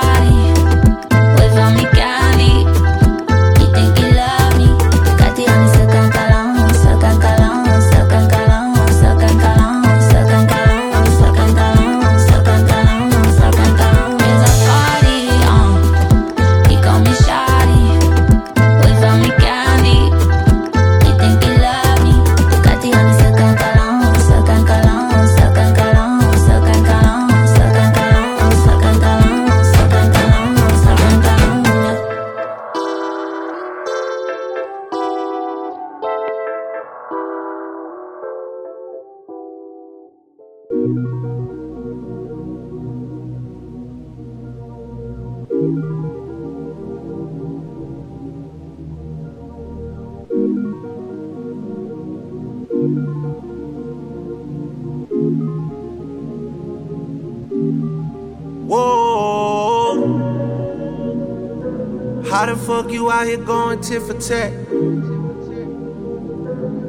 [63.37, 64.51] here going tit for tat?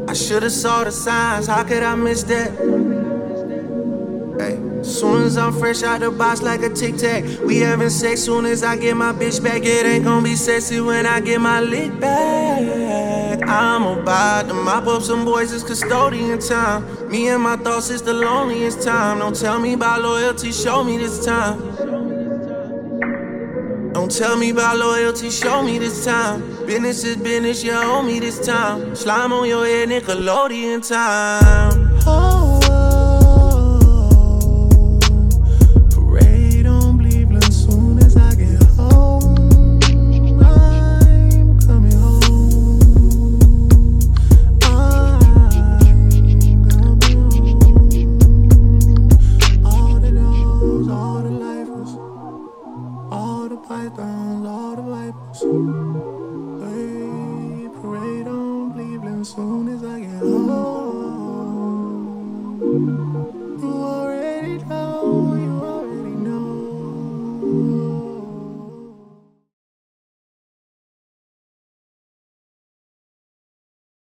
[0.08, 2.50] I should've saw the signs, how could I miss that?
[4.40, 8.22] Hey, soon as I'm fresh out the box like a tic tac, we having sex.
[8.22, 11.40] Soon as I get my bitch back, it ain't gonna be sexy when I get
[11.40, 13.46] my lick back.
[13.46, 17.08] I'm about to mop up some boys, it's custodian time.
[17.08, 19.18] Me and my thoughts is the loneliest time.
[19.18, 21.71] Don't tell me about loyalty, show me this time.
[24.18, 26.42] Tell me about loyalty, show me this time.
[26.66, 28.94] Business is business, you owe me this time.
[28.94, 31.81] Slime on your head, Nickelodeon time.